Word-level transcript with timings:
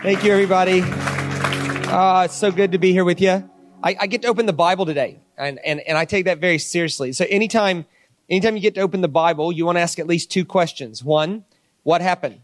Thank 0.00 0.22
you, 0.22 0.30
everybody. 0.30 0.82
Uh, 0.82 2.22
it's 2.26 2.36
so 2.36 2.52
good 2.52 2.70
to 2.70 2.78
be 2.78 2.92
here 2.92 3.04
with 3.04 3.20
you. 3.20 3.50
I, 3.82 3.96
I, 3.98 4.06
get 4.06 4.22
to 4.22 4.28
open 4.28 4.46
the 4.46 4.52
Bible 4.52 4.86
today, 4.86 5.18
and, 5.36 5.58
and, 5.64 5.80
and 5.80 5.98
I 5.98 6.04
take 6.04 6.26
that 6.26 6.38
very 6.38 6.58
seriously. 6.58 7.12
So 7.12 7.26
anytime, 7.28 7.84
anytime 8.30 8.54
you 8.54 8.62
get 8.62 8.76
to 8.76 8.80
open 8.80 9.00
the 9.00 9.08
Bible, 9.08 9.50
you 9.50 9.66
want 9.66 9.74
to 9.74 9.80
ask 9.80 9.98
at 9.98 10.06
least 10.06 10.30
two 10.30 10.44
questions. 10.44 11.02
One, 11.02 11.44
what 11.82 12.00
happened? 12.00 12.42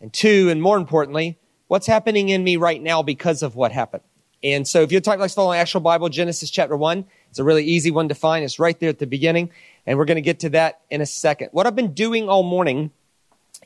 And 0.00 0.12
two, 0.12 0.48
and 0.48 0.62
more 0.62 0.76
importantly, 0.76 1.40
what's 1.66 1.88
happening 1.88 2.28
in 2.28 2.44
me 2.44 2.56
right 2.56 2.80
now 2.80 3.02
because 3.02 3.42
of 3.42 3.56
what 3.56 3.72
happened? 3.72 4.04
And 4.44 4.66
so 4.66 4.82
if 4.82 4.92
you're 4.92 5.00
talking 5.00 5.18
like 5.18 5.32
following 5.32 5.58
actual 5.58 5.80
Bible, 5.80 6.08
Genesis 6.08 6.50
chapter 6.50 6.76
one, 6.76 7.06
it's 7.30 7.40
a 7.40 7.44
really 7.44 7.64
easy 7.64 7.90
one 7.90 8.10
to 8.10 8.14
find. 8.14 8.44
It's 8.44 8.60
right 8.60 8.78
there 8.78 8.90
at 8.90 9.00
the 9.00 9.08
beginning. 9.08 9.50
And 9.86 9.98
we're 9.98 10.04
going 10.04 10.16
to 10.16 10.22
get 10.22 10.38
to 10.40 10.50
that 10.50 10.82
in 10.88 11.00
a 11.00 11.06
second. 11.06 11.48
What 11.50 11.66
I've 11.66 11.74
been 11.74 11.94
doing 11.94 12.28
all 12.28 12.44
morning 12.44 12.92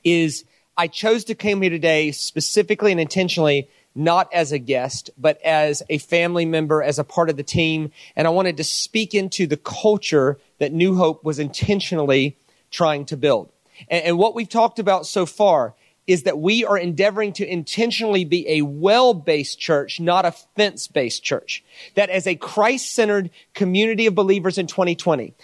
is 0.05 0.47
I 0.79 0.89
chose 0.89 1.25
to 1.25 1.35
come 1.35 1.63
here 1.63 1.71
today 1.71 2.13
specifically 2.13 2.93
and 2.93 3.01
intentionally 3.01 3.69
not 3.95 4.31
as 4.33 4.53
a 4.53 4.59
guest, 4.59 5.09
but 5.17 5.41
as 5.41 5.83
a 5.89 5.97
family 5.97 6.45
member, 6.45 6.83
as 6.83 6.99
a 6.99 7.05
part 7.05 7.31
of 7.31 7.39
the 7.39 7.43
team. 7.43 7.93
And 8.15 8.27
I 8.27 8.31
wanted 8.31 8.59
to 8.59 8.65
speak 8.65 9.15
into 9.15 9.47
the 9.47 9.57
culture 9.57 10.39
that 10.59 10.73
New 10.73 10.97
Hope 10.97 11.25
was 11.25 11.39
intentionally 11.39 12.37
trying 12.71 13.07
to 13.07 13.17
build. 13.17 13.51
And, 13.89 14.05
and 14.05 14.19
what 14.19 14.35
we've 14.35 14.49
talked 14.49 14.79
about 14.79 15.07
so 15.07 15.25
far 15.25 15.75
is 16.07 16.23
that 16.23 16.39
we 16.39 16.65
are 16.65 16.79
endeavoring 16.79 17.33
to 17.33 17.51
intentionally 17.51 18.25
be 18.25 18.47
a 18.49 18.63
well-based 18.63 19.59
church, 19.59 19.99
not 19.99 20.25
a 20.25 20.31
fence-based 20.31 21.23
church. 21.23 21.65
That 21.95 22.11
as 22.11 22.27
a 22.27 22.37
Christ-centered 22.37 23.31
community 23.55 24.07
of 24.07 24.15
believers 24.15 24.59
in 24.59 24.67
2020, 24.67 25.35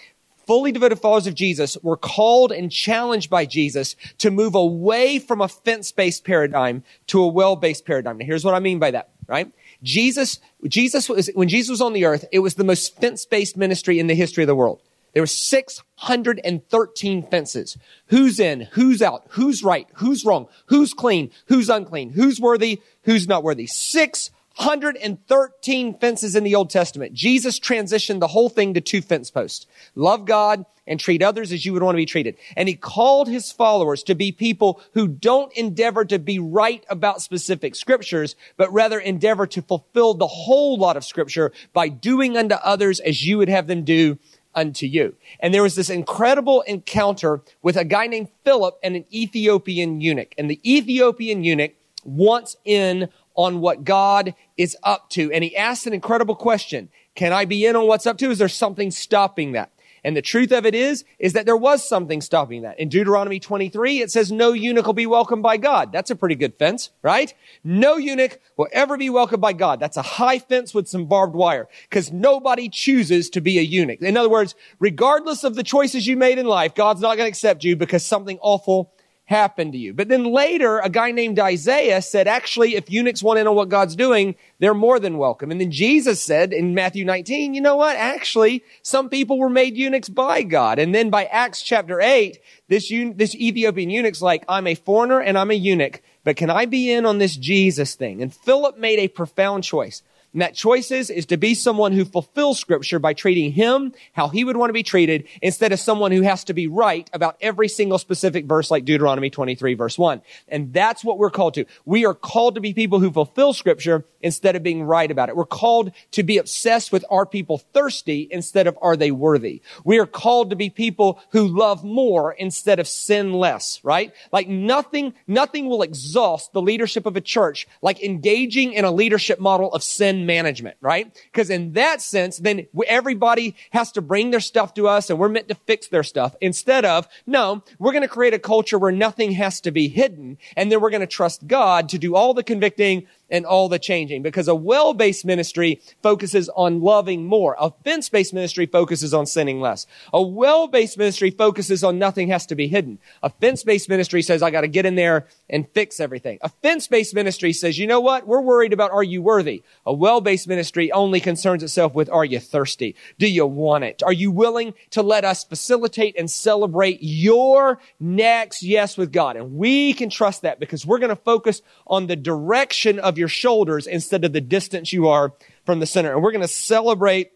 fully 0.47 0.73
devoted 0.73 0.99
followers 0.99 1.27
of 1.27 1.35
Jesus 1.35 1.77
were 1.83 1.97
called 1.97 2.53
and 2.53 2.71
challenged 2.71 3.31
by 3.31 3.47
Jesus 3.47 3.97
to 4.19 4.31
move 4.31 4.55
away 4.55 5.19
from 5.19 5.41
a 5.41 5.49
fence-based 5.49 6.25
paradigm 6.25 6.85
to 7.09 7.23
a 7.23 7.29
well-based 7.29 7.85
paradigm. 7.85 8.19
Now 8.19 8.27
here's 8.27 8.45
what 8.45 8.55
I 8.55 8.61
mean 8.61 8.79
by 8.79 8.93
that, 8.93 9.11
right? 9.27 9.51
Jesus, 9.83 10.39
Jesus 10.67 11.09
was, 11.09 11.29
when 11.35 11.49
Jesus 11.49 11.71
was 11.71 11.81
on 11.81 11.93
the 11.93 12.05
earth, 12.05 12.25
it 12.33 12.41
was 12.41 12.55
the 12.55 12.65
most 12.65 13.01
fence-based 13.01 13.57
ministry 13.57 13.99
in 13.99 14.07
the 14.07 14.15
history 14.15 14.45
of 14.45 14.49
the 14.49 14.55
world. 14.55 14.81
There 15.13 15.23
were 15.23 15.27
613 15.27 17.27
fences. 17.27 17.77
Who's 18.07 18.41
in? 18.41 18.63
Who's 18.73 19.03
out? 19.03 19.27
Who's 19.31 19.63
right? 19.63 19.87
Who's 19.95 20.25
wrong? 20.25 20.49
Who's 20.67 20.95
clean? 20.95 21.31
Who's 21.47 21.69
unclean? 21.69 22.11
Who's 22.11 22.41
worthy? 22.41 22.81
Who's 23.03 23.29
not 23.29 23.43
worthy? 23.43 23.67
613 23.67 24.39
fences 24.55 26.37
in 26.37 26.45
the 26.45 26.55
Old 26.55 26.71
Testament. 26.71 27.15
Jesus 27.15 27.59
transitioned 27.59 28.21
the 28.21 28.29
whole 28.29 28.49
thing 28.49 28.75
to 28.75 28.81
two 28.81 29.03
fence 29.03 29.31
posts. 29.31 29.67
Love 29.95 30.25
God 30.25 30.65
and 30.87 30.99
treat 30.99 31.23
others 31.23 31.53
as 31.53 31.65
you 31.65 31.73
would 31.73 31.83
want 31.83 31.95
to 31.95 32.01
be 32.01 32.07
treated. 32.07 32.37
And 32.57 32.69
he 32.69 32.75
called 32.75 33.29
his 33.29 33.53
followers 33.53 34.03
to 34.05 34.15
be 34.15 34.33
people 34.33 34.81
who 34.95 35.07
don't 35.07 35.53
endeavor 35.57 36.05
to 36.07 36.19
be 36.19 36.39
right 36.39 36.85
about 36.89 37.23
specific 37.23 37.75
scriptures, 37.75 38.35
but 38.57 38.73
rather 38.73 38.99
endeavor 38.99 39.47
to 39.49 39.63
fulfill 39.63 40.15
the 40.15 40.27
whole 40.27 40.77
lot 40.77 40.97
of 40.97 41.05
scripture 41.05 41.53
by 41.73 41.89
doing 41.89 42.37
unto 42.37 42.57
others 42.57 43.01
as 43.01 43.25
you 43.25 43.39
would 43.39 43.49
have 43.49 43.69
them 43.69 43.85
do 43.85 44.19
unto 44.55 44.87
you. 44.87 45.15
And 45.41 45.55
there 45.55 45.63
was 45.63 45.77
this 45.77 45.91
incredible 45.91 46.63
encounter 46.63 47.41
with 47.63 47.77
a 47.77 47.85
guy 47.85 48.07
named 48.07 48.29
Philip 48.45 48.79
and 48.83 48.97
an 48.97 49.05
Ethiopian 49.13 50.01
eunuch. 50.01 50.35
And 50.37 50.51
the 50.51 50.61
Ethiopian 50.65 51.45
eunuch 51.45 51.75
wants 52.05 52.57
in 52.65 53.09
on 53.35 53.61
what 53.61 53.85
God 53.85 54.35
is 54.57 54.77
up 54.83 55.11
to. 55.11 55.33
And 55.33 55.43
he 55.45 55.57
asked 55.57 55.87
an 55.87 55.93
incredible 55.93 56.35
question. 56.35 56.89
Can 57.15 57.33
I 57.33 57.45
be 57.45 57.67
in 57.67 57.77
on 57.77 57.87
what's 57.87 58.07
up 58.07 58.19
to? 58.19 58.31
Is 58.31 58.39
there 58.39 58.49
something 58.49 58.91
stopping 58.91 59.53
that? 59.53 59.71
And 60.05 60.17
the 60.17 60.23
truth 60.23 60.51
of 60.51 60.67
it 60.67 60.75
is, 60.75 61.05
is 61.21 61.33
that 61.35 61.47
there 61.47 61.57
was 61.57 61.89
something 61.89 62.21
stopping 62.21 62.63
that. 62.63 62.79
In 62.81 62.89
Deuteronomy 62.89 63.39
23, 63.39 64.01
it 64.01 64.11
says 64.11 64.33
no 64.33 64.53
eunuch 64.53 64.87
will 64.87 64.95
be 64.95 65.07
welcomed 65.07 65.45
by 65.45 65.57
God. 65.57 65.93
That's 65.93 66.11
a 66.11 66.17
pretty 66.17 66.35
good 66.35 66.59
fence, 66.59 66.91
right? 67.03 67.33
No 67.63 67.97
eunuch 67.97 68.41
will 68.57 68.69
ever 68.73 68.97
be 68.97 69.11
welcomed 69.11 69.41
by 69.41 69.53
God. 69.53 69.79
That's 69.79 69.97
a 69.97 70.03
high 70.03 70.41
fence 70.41 70.75
with 70.75 70.89
some 70.89 71.07
barbed 71.07 71.35
wire 71.35 71.69
because 71.89 72.11
nobody 72.11 72.69
chooses 72.69 73.31
to 73.31 73.41
be 73.41 73.59
a 73.59 73.63
eunuch. 73.63 74.03
In 74.03 74.17
other 74.17 74.29
words, 74.29 74.57
regardless 74.81 75.45
of 75.45 75.55
the 75.55 75.63
choices 75.63 76.07
you 76.07 76.17
made 76.17 76.39
in 76.39 76.47
life, 76.47 76.75
God's 76.75 77.01
not 77.01 77.17
going 77.17 77.27
to 77.27 77.31
accept 77.31 77.63
you 77.63 77.77
because 77.77 78.05
something 78.05 78.39
awful 78.43 78.93
happen 79.33 79.73
to 79.73 79.79
you. 79.79 79.95
But 79.95 80.09
then 80.09 80.25
later, 80.25 80.79
a 80.79 80.91
guy 80.91 81.11
named 81.11 81.39
Isaiah 81.39 82.03
said, 82.03 82.29
actually, 82.29 82.77
if 82.77 82.91
eunuchs 82.91 83.23
want 83.23 83.39
to 83.39 83.45
know 83.45 83.53
what 83.53 83.71
God's 83.71 83.97
doing, 83.97 84.35
they're 84.59 84.75
more 84.75 85.01
than 85.01 85.17
welcome. 85.17 85.51
And 85.51 85.59
then 85.59 85.71
Jesus 85.71 86.21
said 86.23 86.53
in 86.53 86.75
Matthew 86.75 87.07
19, 87.07 87.55
you 87.55 87.63
know 87.63 87.77
what? 87.77 87.97
Actually, 87.97 88.63
some 88.83 89.09
people 89.09 89.39
were 89.39 89.49
made 89.49 89.75
eunuchs 89.75 90.11
by 90.11 90.43
God. 90.43 90.79
And 90.79 90.95
then 90.95 91.09
by 91.09 91.25
Acts 91.25 91.63
chapter 91.63 91.99
8, 91.99 92.39
this, 92.69 92.93
this 93.15 93.35
Ethiopian 93.35 93.89
eunuch's 93.89 94.21
like, 94.21 94.45
I'm 94.49 94.67
a 94.67 94.75
foreigner 94.75 95.21
and 95.21 95.39
I'm 95.39 95.51
a 95.51 95.55
eunuch, 95.55 96.03
but 96.25 96.37
can 96.37 96.51
I 96.51 96.67
be 96.67 96.93
in 96.93 97.07
on 97.07 97.17
this 97.17 97.35
Jesus 97.35 97.95
thing? 97.95 98.21
And 98.21 98.35
Philip 98.35 98.77
made 98.77 98.99
a 98.99 99.09
profound 99.09 99.65
choice. 99.65 100.03
And 100.33 100.41
that 100.41 100.55
choice 100.55 100.91
is, 100.91 101.11
is 101.11 101.27
to 101.27 101.37
be 101.37 101.55
someone 101.55 101.93
who 101.93 102.05
fulfills 102.05 102.59
scripture 102.59 102.99
by 102.99 103.13
treating 103.13 103.53
him 103.53 103.93
how 104.13 104.29
he 104.29 104.45
would 104.45 104.57
want 104.57 104.71
to 104.71 104.75
be 104.75 104.83
treated 104.83 105.29
instead 105.43 105.73
of 105.73 105.81
someone 105.81 106.11
who 106.11 106.23
has 106.23 106.45
to 106.45 106.55
be 106.55 106.67
right 106.67 107.09
about 107.13 107.37
every 107.41 107.69
single 107.69 107.99
specific 107.99 108.47
verse 108.47 108.71
like 108.71 108.85
Deuteronomy 108.85 109.29
23 109.29 109.75
verse 109.75 109.99
1. 109.99 110.23
And 110.49 110.73
that's 110.73 111.05
what 111.05 111.19
we're 111.19 111.31
called 111.31 111.55
to. 111.55 111.67
We 111.85 112.07
are 112.07 112.15
called 112.15 112.55
to 112.55 112.61
be 112.61 112.73
people 112.73 112.99
who 112.99 113.11
fulfill 113.11 113.53
scripture 113.53 114.07
instead 114.23 114.57
of 114.57 114.63
being 114.63 114.83
right 114.83 115.11
about 115.11 115.29
it. 115.29 115.37
We're 115.37 115.45
called 115.45 115.93
to 116.13 116.23
be 116.23 116.39
obsessed 116.39 116.93
with 116.93 117.05
are 117.11 117.27
people 117.27 117.59
thirsty 117.59 118.29
instead 118.31 118.67
of 118.67 118.79
are 118.81 118.97
they 118.97 119.11
worthy. 119.11 119.63
We 119.85 119.99
are 119.99 120.07
called 120.07 120.51
to 120.51 120.57
be 120.57 120.71
people 120.71 121.21
who 121.31 121.47
love 121.47 121.85
more 121.85 122.33
instead 122.33 122.79
of 122.79 122.89
sin 122.89 123.33
less, 123.33 123.81
right? 123.83 124.13
Like 124.31 124.49
nothing, 124.49 125.15
nothing 125.27 125.67
will 125.67 125.83
exhaust 125.83 126.53
the 126.53 126.63
leadership 126.63 127.07
of 127.07 127.17
a 127.17 127.21
church 127.21 127.67
like 127.81 128.03
engaging 128.03 128.73
in 128.73 128.85
a 128.85 128.91
leadership 128.91 129.41
model 129.41 129.73
of 129.73 129.83
sin 129.83 130.27
management, 130.27 130.77
right? 130.81 131.13
Because 131.25 131.51
in 131.51 131.73
that 131.73 132.01
sense, 132.01 132.39
then 132.39 132.67
everybody 132.87 133.57
has 133.71 133.93
to 133.93 134.03
bring 134.03 134.31
their 134.31 134.41
stuff 134.41 134.75
to 134.75 134.89
us 134.89 135.11
and 135.11 135.19
we're 135.19 135.29
meant 135.29 135.49
to 135.49 135.55
fix 135.55 135.89
their 135.89 136.03
stuff 136.03 136.35
instead 136.41 136.85
of, 136.85 137.09
no, 137.27 137.63
we're 137.79 137.93
going 137.93 138.03
to 138.03 138.09
create 138.09 138.35
a 138.35 138.39
culture 138.39 138.79
where 138.79 138.93
nothing 138.93 139.33
has 139.33 139.61
to 139.63 139.71
be 139.71 139.89
hidden. 139.89 140.39
And 140.57 140.71
then 140.71 140.81
we're 140.81 140.91
going 140.91 141.01
to 141.01 141.07
trust 141.07 141.47
God 141.47 141.89
to 141.91 141.99
do 141.99 142.15
all 142.15 142.35
the 142.35 142.43
convicting 142.43 143.07
and 143.33 143.47
all 143.47 143.69
the 143.69 143.79
changing 143.79 144.23
because 144.23 144.47
a 144.47 144.55
well-based 144.55 145.25
ministry 145.25 145.81
focuses 146.03 146.49
on 146.51 146.81
loving 146.81 147.25
more. 147.25 147.57
A 147.59 147.73
fence-based 147.83 148.35
ministry 148.35 148.67
focuses 148.67 149.13
on 149.13 149.27
sinning 149.27 149.61
less. 149.61 149.87
A 150.13 150.23
well-based 150.23 150.99
ministry 150.99 151.31
focuses 151.31 151.83
on 151.83 151.99
nothing 151.99 152.29
has 152.29 152.47
to 152.47 152.55
be 152.55 152.69
hidden. 152.69 152.99
A 153.23 153.31
fence-based 153.31 153.89
ministry 153.89 154.23
says, 154.23 154.43
I 154.43 154.51
got 154.51 154.61
to 154.61 154.69
get 154.69 154.87
in 154.87 154.95
there 154.95 155.27
and 155.49 155.69
fix 155.71 155.99
everything. 155.99 156.39
A 156.43 156.51
fence-based 156.51 157.15
ministry 157.15 157.53
says, 157.53 157.79
you 157.79 157.87
know 157.87 158.01
what? 158.01 158.27
We're 158.27 158.43
worried 158.43 158.75
about 158.75 158.93
are 158.93 159.03
you 159.03 159.23
worthy? 159.23 159.63
A 159.87 159.93
well-based 159.93 160.47
ministry 160.47 160.93
only 160.93 161.19
concerns 161.19 161.63
itself 161.63 161.95
with 161.95 162.11
are 162.11 162.25
you 162.25 162.39
thirsty? 162.39 162.95
Do 163.19 163.27
you 163.27 163.47
want 163.47 163.85
it? 163.85 164.03
Are 164.03 164.13
you 164.13 164.31
willing 164.31 164.75
to 164.91 165.03
let 165.03 165.25
us 165.25 165.43
facilitate 165.43 166.19
and 166.19 166.31
celebrate 166.31 166.99
your 167.01 167.81
next 167.99 168.63
yes 168.63 168.99
with 168.99 169.11
God? 169.11 169.37
And 169.37 169.55
we 169.55 169.95
can 169.95 170.11
trust 170.11 170.43
that 170.43 170.61
because 170.61 170.85
we're 170.85 170.99
going 170.99 171.09
to 171.09 171.17
focus 171.17 171.63
on 171.87 172.07
the 172.07 172.17
direction 172.17 172.99
of 172.99 173.17
your 173.17 173.22
your 173.23 173.29
shoulders 173.29 173.87
instead 173.87 174.25
of 174.25 174.33
the 174.33 174.41
distance 174.41 174.93
you 174.93 175.07
are 175.07 175.33
from 175.65 175.79
the 175.79 175.87
center. 175.87 176.13
And 176.13 176.23
we're 176.23 176.33
going 176.33 176.43
to 176.43 176.49
celebrate 176.49 177.31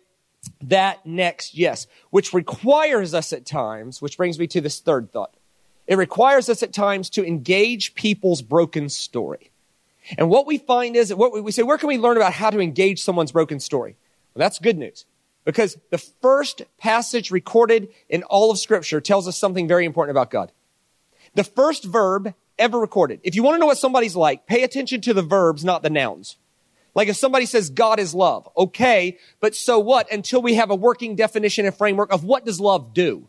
that 0.62 1.06
next 1.06 1.54
yes, 1.54 1.86
which 2.10 2.32
requires 2.32 3.14
us 3.14 3.32
at 3.32 3.46
times, 3.46 4.02
which 4.02 4.16
brings 4.16 4.36
me 4.36 4.48
to 4.48 4.60
this 4.60 4.80
third 4.80 5.12
thought. 5.12 5.32
It 5.86 5.96
requires 5.96 6.48
us 6.48 6.64
at 6.64 6.72
times 6.72 7.08
to 7.10 7.24
engage 7.24 7.94
people's 7.94 8.42
broken 8.42 8.88
story. 8.88 9.52
And 10.18 10.28
what 10.28 10.44
we 10.44 10.58
find 10.58 10.96
is 10.96 11.10
that 11.10 11.16
what 11.16 11.32
we 11.44 11.52
say, 11.52 11.62
where 11.62 11.78
can 11.78 11.88
we 11.88 11.98
learn 11.98 12.16
about 12.16 12.32
how 12.32 12.50
to 12.50 12.60
engage 12.60 13.00
someone's 13.00 13.30
broken 13.30 13.60
story? 13.60 13.96
Well, 14.34 14.40
that's 14.40 14.58
good 14.58 14.76
news. 14.76 15.04
Because 15.44 15.78
the 15.90 15.98
first 15.98 16.62
passage 16.76 17.30
recorded 17.30 17.90
in 18.08 18.24
all 18.24 18.50
of 18.50 18.58
scripture 18.58 19.00
tells 19.00 19.28
us 19.28 19.38
something 19.38 19.68
very 19.68 19.84
important 19.84 20.16
about 20.16 20.30
God. 20.30 20.50
The 21.34 21.44
first 21.44 21.84
verb 21.84 22.34
ever 22.58 22.78
recorded. 22.78 23.20
If 23.22 23.34
you 23.34 23.42
want 23.42 23.56
to 23.56 23.58
know 23.58 23.66
what 23.66 23.78
somebody's 23.78 24.16
like, 24.16 24.46
pay 24.46 24.62
attention 24.62 25.00
to 25.02 25.14
the 25.14 25.22
verbs, 25.22 25.64
not 25.64 25.82
the 25.82 25.90
nouns. 25.90 26.36
Like 26.94 27.08
if 27.08 27.16
somebody 27.16 27.44
says 27.44 27.68
God 27.68 28.00
is 28.00 28.14
love, 28.14 28.48
okay, 28.56 29.18
but 29.40 29.54
so 29.54 29.78
what 29.78 30.10
until 30.10 30.40
we 30.40 30.54
have 30.54 30.70
a 30.70 30.74
working 30.74 31.14
definition 31.14 31.66
and 31.66 31.76
framework 31.76 32.10
of 32.10 32.24
what 32.24 32.46
does 32.46 32.58
love 32.58 32.94
do? 32.94 33.28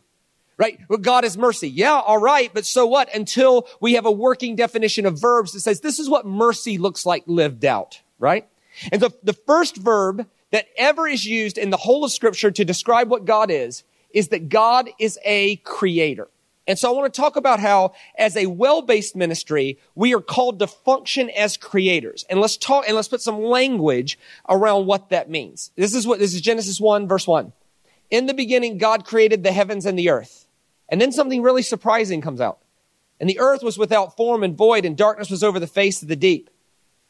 Right? 0.56 0.78
Well, 0.88 0.98
God 0.98 1.24
is 1.24 1.36
mercy. 1.36 1.68
Yeah, 1.68 2.00
all 2.00 2.18
right, 2.18 2.50
but 2.52 2.64
so 2.64 2.86
what 2.86 3.14
until 3.14 3.68
we 3.80 3.94
have 3.94 4.06
a 4.06 4.10
working 4.10 4.56
definition 4.56 5.06
of 5.06 5.20
verbs 5.20 5.52
that 5.52 5.60
says 5.60 5.80
this 5.80 5.98
is 5.98 6.08
what 6.08 6.26
mercy 6.26 6.78
looks 6.78 7.04
like 7.04 7.24
lived 7.26 7.64
out, 7.64 8.00
right? 8.18 8.48
And 8.90 9.02
the, 9.02 9.10
the 9.22 9.34
first 9.34 9.76
verb 9.76 10.26
that 10.50 10.66
ever 10.76 11.06
is 11.06 11.26
used 11.26 11.58
in 11.58 11.70
the 11.70 11.76
whole 11.76 12.04
of 12.04 12.10
scripture 12.10 12.50
to 12.50 12.64
describe 12.64 13.10
what 13.10 13.26
God 13.26 13.50
is, 13.50 13.84
is 14.10 14.28
that 14.28 14.48
God 14.48 14.88
is 14.98 15.18
a 15.24 15.56
creator. 15.56 16.28
And 16.68 16.78
so 16.78 16.90
I 16.90 16.94
want 16.94 17.12
to 17.12 17.20
talk 17.20 17.36
about 17.36 17.60
how 17.60 17.94
as 18.18 18.36
a 18.36 18.44
well-based 18.44 19.16
ministry, 19.16 19.78
we 19.94 20.14
are 20.14 20.20
called 20.20 20.58
to 20.58 20.66
function 20.66 21.30
as 21.30 21.56
creators. 21.56 22.26
And 22.28 22.42
let's 22.42 22.58
talk, 22.58 22.84
and 22.86 22.94
let's 22.94 23.08
put 23.08 23.22
some 23.22 23.42
language 23.42 24.18
around 24.46 24.84
what 24.84 25.08
that 25.08 25.30
means. 25.30 25.72
This 25.76 25.94
is 25.94 26.06
what, 26.06 26.18
this 26.18 26.34
is 26.34 26.42
Genesis 26.42 26.78
1 26.78 27.08
verse 27.08 27.26
1. 27.26 27.54
In 28.10 28.26
the 28.26 28.34
beginning, 28.34 28.76
God 28.76 29.06
created 29.06 29.42
the 29.42 29.52
heavens 29.52 29.86
and 29.86 29.98
the 29.98 30.10
earth. 30.10 30.46
And 30.90 31.00
then 31.00 31.10
something 31.10 31.42
really 31.42 31.62
surprising 31.62 32.20
comes 32.20 32.40
out. 32.40 32.58
And 33.18 33.30
the 33.30 33.40
earth 33.40 33.62
was 33.62 33.78
without 33.78 34.16
form 34.16 34.44
and 34.44 34.56
void 34.56 34.84
and 34.84 34.96
darkness 34.96 35.30
was 35.30 35.42
over 35.42 35.58
the 35.58 35.66
face 35.66 36.02
of 36.02 36.08
the 36.08 36.16
deep. 36.16 36.50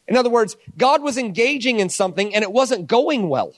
In 0.06 0.16
other 0.16 0.30
words, 0.30 0.56
God 0.76 1.02
was 1.02 1.18
engaging 1.18 1.80
in 1.80 1.88
something 1.88 2.32
and 2.32 2.44
it 2.44 2.52
wasn't 2.52 2.86
going 2.86 3.28
well. 3.28 3.54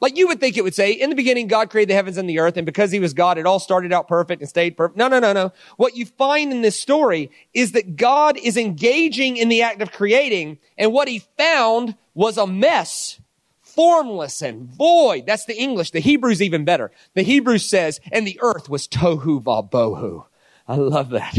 Like 0.00 0.18
you 0.18 0.28
would 0.28 0.40
think 0.40 0.56
it 0.56 0.64
would 0.64 0.74
say, 0.74 0.92
in 0.92 1.08
the 1.08 1.16
beginning, 1.16 1.46
God 1.46 1.70
created 1.70 1.90
the 1.90 1.94
heavens 1.94 2.18
and 2.18 2.28
the 2.28 2.38
earth, 2.38 2.56
and 2.58 2.66
because 2.66 2.90
he 2.90 3.00
was 3.00 3.14
God, 3.14 3.38
it 3.38 3.46
all 3.46 3.58
started 3.58 3.92
out 3.92 4.08
perfect 4.08 4.42
and 4.42 4.48
stayed 4.48 4.76
perfect. 4.76 4.98
No, 4.98 5.08
no, 5.08 5.18
no, 5.18 5.32
no. 5.32 5.52
What 5.78 5.96
you 5.96 6.04
find 6.04 6.52
in 6.52 6.60
this 6.60 6.78
story 6.78 7.30
is 7.54 7.72
that 7.72 7.96
God 7.96 8.36
is 8.36 8.58
engaging 8.58 9.38
in 9.38 9.48
the 9.48 9.62
act 9.62 9.80
of 9.80 9.92
creating, 9.92 10.58
and 10.76 10.92
what 10.92 11.08
he 11.08 11.20
found 11.38 11.94
was 12.14 12.36
a 12.36 12.46
mess, 12.46 13.20
formless 13.62 14.42
and 14.42 14.68
void. 14.68 15.24
That's 15.26 15.46
the 15.46 15.56
English. 15.56 15.92
The 15.92 16.00
Hebrew's 16.00 16.42
even 16.42 16.66
better. 16.66 16.90
The 17.14 17.22
Hebrew 17.22 17.58
says, 17.58 17.98
and 18.12 18.26
the 18.26 18.38
earth 18.42 18.68
was 18.68 18.86
tohu 18.86 19.42
vabohu. 19.42 20.26
I 20.68 20.76
love 20.76 21.10
that. 21.10 21.38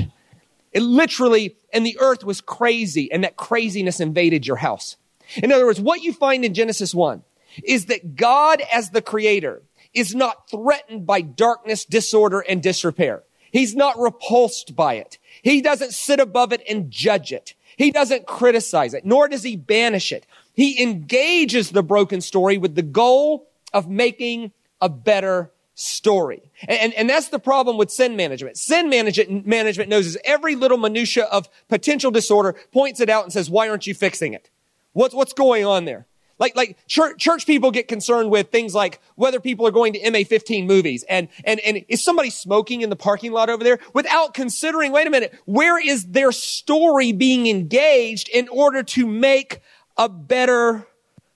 It 0.71 0.81
literally, 0.81 1.55
and 1.73 1.85
the 1.85 1.97
earth 1.99 2.23
was 2.23 2.41
crazy, 2.41 3.11
and 3.11 3.23
that 3.23 3.37
craziness 3.37 3.99
invaded 3.99 4.47
your 4.47 4.57
house. 4.57 4.97
In 5.35 5.51
other 5.51 5.65
words, 5.65 5.79
what 5.79 6.01
you 6.01 6.13
find 6.13 6.43
in 6.43 6.53
Genesis 6.53 6.95
1 6.95 7.23
is 7.63 7.85
that 7.85 8.15
God 8.15 8.61
as 8.73 8.91
the 8.91 9.01
creator 9.01 9.61
is 9.93 10.13
not 10.13 10.49
threatened 10.49 11.05
by 11.05 11.21
darkness, 11.21 11.85
disorder, 11.85 12.39
and 12.39 12.61
disrepair. 12.61 13.23
He's 13.51 13.75
not 13.75 13.97
repulsed 13.97 14.75
by 14.75 14.95
it. 14.95 15.17
He 15.41 15.61
doesn't 15.61 15.93
sit 15.93 16.19
above 16.19 16.51
it 16.51 16.61
and 16.69 16.91
judge 16.91 17.31
it. 17.31 17.53
He 17.77 17.91
doesn't 17.91 18.25
criticize 18.25 18.93
it, 18.93 19.05
nor 19.05 19.27
does 19.27 19.43
he 19.43 19.55
banish 19.55 20.11
it. 20.11 20.25
He 20.53 20.81
engages 20.81 21.71
the 21.71 21.83
broken 21.83 22.21
story 22.21 22.57
with 22.57 22.75
the 22.75 22.81
goal 22.81 23.47
of 23.73 23.87
making 23.87 24.51
a 24.81 24.89
better 24.89 25.51
story. 25.75 26.41
And, 26.67 26.91
and, 26.95 27.07
that's 27.07 27.29
the 27.29 27.37
problem 27.37 27.77
with 27.77 27.91
sin 27.91 28.15
management. 28.15 28.57
Sin 28.57 28.89
management, 28.89 29.45
management 29.45 29.89
knows 29.91 30.17
every 30.25 30.55
little 30.55 30.79
minutia 30.79 31.25
of 31.25 31.47
potential 31.67 32.09
disorder, 32.09 32.55
points 32.71 32.99
it 32.99 33.09
out 33.09 33.23
and 33.23 33.31
says, 33.31 33.47
why 33.47 33.69
aren't 33.69 33.85
you 33.85 33.93
fixing 33.93 34.33
it? 34.33 34.49
What's, 34.93 35.13
what's 35.13 35.33
going 35.33 35.65
on 35.65 35.85
there? 35.85 36.07
Like, 36.39 36.55
like 36.55 36.77
church, 36.87 37.19
church 37.19 37.47
people 37.47 37.71
get 37.71 37.87
concerned 37.87 38.29
with 38.29 38.51
things 38.51 38.75
like 38.75 39.01
whether 39.15 39.39
people 39.39 39.65
are 39.65 39.71
going 39.71 39.93
to 39.93 39.99
MA15 40.01 40.67
movies 40.67 41.03
and, 41.09 41.29
and, 41.43 41.59
and 41.61 41.83
is 41.87 42.03
somebody 42.03 42.29
smoking 42.29 42.81
in 42.81 42.89
the 42.89 42.95
parking 42.95 43.31
lot 43.31 43.49
over 43.49 43.63
there 43.63 43.79
without 43.93 44.33
considering, 44.33 44.91
wait 44.91 45.07
a 45.07 45.09
minute, 45.09 45.33
where 45.45 45.79
is 45.83 46.05
their 46.05 46.31
story 46.31 47.11
being 47.11 47.47
engaged 47.47 48.29
in 48.29 48.47
order 48.49 48.83
to 48.83 49.07
make 49.07 49.61
a 49.97 50.07
better 50.07 50.87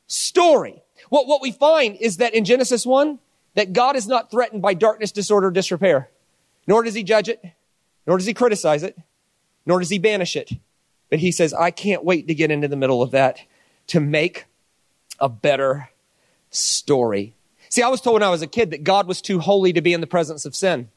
story? 0.06 0.84
What, 1.10 1.28
what 1.28 1.42
we 1.42 1.52
find 1.52 1.98
is 1.98 2.18
that 2.18 2.36
in 2.36 2.46
Genesis 2.46 2.86
1, 2.86 3.18
that 3.56 3.74
God 3.74 3.96
is 3.96 4.08
not 4.08 4.30
threatened 4.30 4.62
by 4.62 4.74
darkness, 4.76 5.12
disorder, 5.12 5.52
disrepair. 5.52 6.10
Nor 6.68 6.84
does 6.84 6.94
he 6.94 7.04
judge 7.04 7.28
it, 7.28 7.44
nor 8.06 8.18
does 8.18 8.28
he 8.28 8.34
criticize 8.34 8.84
it, 8.84 8.98
nor 9.66 9.80
does 9.80 9.90
he 9.90 10.00
banish 10.00 10.36
it. 10.36 10.52
But 11.10 11.20
he 11.20 11.32
says, 11.32 11.54
I 11.54 11.72
can't 11.72 12.06
wait 12.06 12.28
to 12.28 12.36
get 12.36 12.52
into 12.52 12.68
the 12.68 12.78
middle 12.78 13.02
of 13.02 13.12
that 13.12 13.40
to 13.88 14.00
make 14.00 14.46
a 15.22 15.30
better 15.30 15.90
story. 16.50 17.34
See, 17.70 17.82
I 17.82 17.88
was 17.88 18.02
told 18.02 18.16
when 18.16 18.24
I 18.24 18.30
was 18.30 18.42
a 18.42 18.48
kid 18.48 18.72
that 18.72 18.84
God 18.84 19.08
was 19.08 19.22
too 19.22 19.40
holy 19.40 19.72
to 19.72 19.82
be 19.82 19.94
in 19.94 20.02
the 20.02 20.08
presence 20.08 20.44
of 20.44 20.56
sin. 20.56 20.90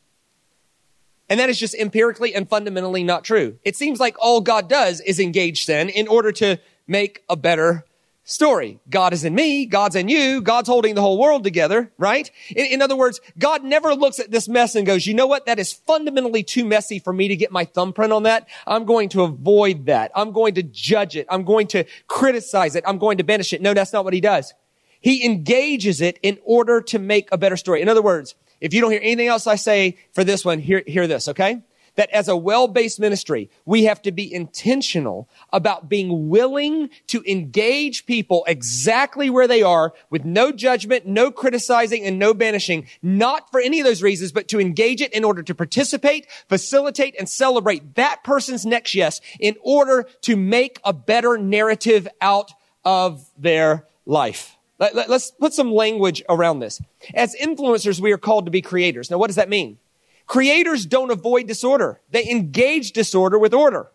And 1.29 1.39
that 1.39 1.49
is 1.49 1.59
just 1.59 1.75
empirically 1.75 2.35
and 2.35 2.49
fundamentally 2.49 3.05
not 3.05 3.25
true. 3.25 3.59
It 3.65 3.77
seems 3.77 4.01
like 4.01 4.17
all 4.19 4.41
God 4.41 4.69
does 4.69 5.01
is 5.01 5.21
engage 5.21 5.65
sin 5.65 5.89
in 5.89 6.09
order 6.09 6.33
to 6.33 6.59
make 6.87 7.23
a 7.29 7.37
better 7.37 7.85
story. 8.25 8.81
God 8.89 9.13
is 9.13 9.23
in 9.25 9.35
me, 9.35 9.67
God's 9.67 9.95
in 9.95 10.09
you, 10.09 10.41
God's 10.41 10.69
holding 10.69 10.95
the 10.95 11.03
whole 11.03 11.19
world 11.19 11.45
together, 11.45 11.93
right? 11.99 12.31
In, 12.49 12.67
in, 12.67 12.83
other 12.83 12.97
words, 12.97 13.21
God 13.39 13.63
never 13.63 13.95
looks 13.95 14.19
at 14.19 14.31
this 14.31 14.49
mess 14.49 14.75
and 14.75 14.87
goes, 14.87 15.07
you 15.07 15.13
know 15.13 15.27
what? 15.27 15.47
That 15.47 15.59
is 15.59 15.73
fundamentally 15.73 16.43
too 16.43 16.65
messy 16.65 16.99
for 16.99 17.13
me 17.13 17.29
to 17.29 17.37
get 17.37 17.53
my 17.53 17.67
thumbprint 17.67 18.13
on 18.13 18.23
that. 18.23 18.49
I'm 18.67 18.87
going 18.87 19.11
to 19.11 19.23
avoid 19.23 19.87
that. 19.87 20.11
I'm 20.15 20.33
going 20.33 20.55
to 20.55 20.63
judge 20.63 21.17
it. 21.17 21.27
I'm 21.31 21.45
going 21.45 21.67
to 21.69 21.85
criticize 22.09 22.75
it. 22.75 22.85
I'm 22.87 22.99
going 22.99 23.19
to 23.19 23.25
banish 23.25 23.53
it. 23.53 23.61
No, 23.61 23.75
that's 23.75 23.93
not 23.93 24.05
what 24.05 24.15
he 24.15 24.21
does. 24.21 24.55
He 25.01 25.25
engages 25.25 26.01
it 26.01 26.19
in 26.23 26.39
order 26.45 26.81
to 26.81 26.99
make 26.99 27.29
a 27.31 27.37
better 27.37 27.59
story. 27.59 27.83
In 27.83 27.91
other 27.91 28.03
words, 28.03 28.35
if 28.61 28.73
you 28.73 28.81
don't 28.81 28.91
hear 28.91 29.01
anything 29.03 29.29
else 29.29 29.47
I 29.47 29.57
say 29.57 29.99
for 30.13 30.25
this 30.25 30.47
one, 30.47 30.59
hear, 30.61 30.83
hear 30.87 31.07
this, 31.07 31.29
okay? 31.29 31.63
That 31.97 32.11
as 32.11 32.29
a 32.29 32.37
well-based 32.37 32.99
ministry, 32.99 33.51
we 33.65 33.85
have 33.85 34.03
to 34.03 34.13
be 34.13 34.33
intentional 34.33 35.29
about 35.53 35.89
being 35.89 36.29
willing 36.29 36.91
to 37.09 37.23
engage 37.31 38.07
people 38.07 38.45
exactly 38.47 39.31
where 39.31 39.49
they 39.49 39.63
are 39.63 39.93
with 40.11 40.25
no 40.25 40.53
judgment, 40.53 41.07
no 41.07 41.31
criticizing, 41.31 42.05
and 42.05 42.19
no 42.19 42.35
banishing, 42.35 42.87
not 43.03 43.51
for 43.51 43.61
any 43.61 43.81
of 43.81 43.87
those 43.87 44.03
reasons, 44.03 44.33
but 44.33 44.49
to 44.49 44.61
engage 44.61 45.01
it 45.01 45.13
in 45.13 45.25
order 45.25 45.43
to 45.43 45.55
participate, 45.55 46.27
facilitate, 46.49 47.15
and 47.19 47.29
celebrate 47.29 47.95
that 47.95 48.25
person's 48.25 48.67
next 48.67 48.95
yes 48.95 49.21
in 49.39 49.57
order 49.63 50.07
to 50.23 50.37
make 50.37 50.81
a 50.85 50.93
better 50.93 51.39
narrative 51.39 52.09
out 52.21 52.53
of 52.85 53.31
their 53.39 53.87
life. 54.07 54.57
Let, 54.79 55.09
us 55.09 55.31
put 55.31 55.55
some 55.55 55.73
language 55.73 56.23
around 56.29 56.59
this. 56.59 56.83
As 57.15 57.35
influencers, 57.37 58.01
we 58.01 58.13
are 58.13 58.19
called 58.19 58.47
to 58.47 58.51
be 58.51 58.61
creators. 58.61 59.11
Now, 59.11 59.19
what 59.19 59.29
does 59.29 59.37
that 59.37 59.49
mean? 59.49 59.79
Creators 60.27 60.87
don't 60.87 61.11
avoid 61.11 61.47
disorder. 61.47 62.01
They 62.11 62.29
engage 62.29 62.93
disorder 62.93 63.39
with 63.39 63.55
order. 63.55 63.91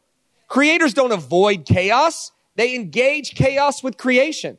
Creators 0.47 0.93
don't 0.93 1.11
avoid 1.11 1.65
chaos. 1.65 2.31
They 2.55 2.75
engage 2.75 3.35
chaos 3.35 3.83
with 3.83 3.97
creation. 3.97 4.57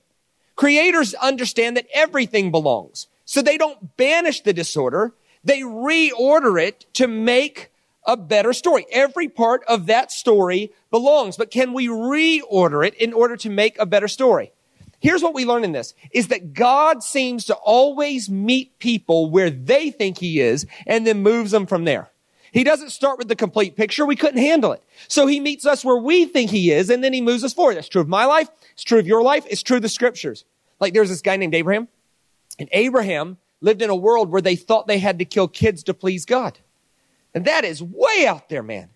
Creators 0.56 1.14
understand 1.14 1.76
that 1.76 1.86
everything 1.92 2.50
belongs. 2.50 3.06
So 3.24 3.42
they 3.42 3.56
don't 3.56 3.96
banish 3.96 4.40
the 4.40 4.52
disorder. 4.52 5.14
They 5.44 5.60
reorder 5.60 6.62
it 6.62 6.86
to 6.94 7.06
make 7.06 7.70
a 8.04 8.16
better 8.16 8.52
story. 8.52 8.86
Every 8.90 9.28
part 9.28 9.62
of 9.68 9.86
that 9.86 10.10
story 10.10 10.72
belongs, 10.90 11.36
but 11.36 11.50
can 11.50 11.72
we 11.72 11.86
reorder 11.86 12.86
it 12.86 12.94
in 12.94 13.12
order 13.12 13.36
to 13.38 13.50
make 13.50 13.78
a 13.78 13.86
better 13.86 14.08
story? 14.08 14.52
Here's 15.00 15.22
what 15.22 15.34
we 15.34 15.46
learn 15.46 15.64
in 15.64 15.72
this, 15.72 15.94
is 16.12 16.28
that 16.28 16.52
God 16.52 17.02
seems 17.02 17.46
to 17.46 17.54
always 17.54 18.28
meet 18.28 18.78
people 18.78 19.30
where 19.30 19.50
they 19.50 19.90
think 19.90 20.18
he 20.18 20.40
is 20.40 20.66
and 20.86 21.06
then 21.06 21.22
moves 21.22 21.50
them 21.50 21.66
from 21.66 21.84
there. 21.84 22.10
He 22.52 22.64
doesn't 22.64 22.90
start 22.90 23.18
with 23.18 23.28
the 23.28 23.36
complete 23.36 23.76
picture. 23.76 24.04
We 24.04 24.16
couldn't 24.16 24.42
handle 24.42 24.72
it. 24.72 24.82
So 25.08 25.26
he 25.26 25.40
meets 25.40 25.64
us 25.64 25.84
where 25.84 25.96
we 25.96 26.26
think 26.26 26.50
he 26.50 26.70
is 26.70 26.90
and 26.90 27.02
then 27.02 27.12
he 27.12 27.20
moves 27.20 27.44
us 27.44 27.54
forward. 27.54 27.76
That's 27.76 27.88
true 27.88 28.02
of 28.02 28.08
my 28.08 28.24
life. 28.24 28.48
It's 28.72 28.82
true 28.82 28.98
of 28.98 29.06
your 29.06 29.22
life. 29.22 29.46
It's 29.48 29.62
true 29.62 29.76
of 29.76 29.82
the 29.82 29.88
scriptures. 29.88 30.44
Like 30.80 30.92
there's 30.92 31.08
this 31.08 31.22
guy 31.22 31.36
named 31.36 31.54
Abraham 31.54 31.88
and 32.58 32.68
Abraham 32.72 33.38
lived 33.60 33.82
in 33.82 33.90
a 33.90 33.96
world 33.96 34.30
where 34.30 34.42
they 34.42 34.56
thought 34.56 34.86
they 34.86 34.98
had 34.98 35.18
to 35.20 35.24
kill 35.24 35.46
kids 35.48 35.84
to 35.84 35.94
please 35.94 36.24
God. 36.24 36.58
And 37.34 37.44
that 37.44 37.64
is 37.64 37.82
way 37.82 38.26
out 38.26 38.48
there, 38.48 38.62
man. 38.62 38.90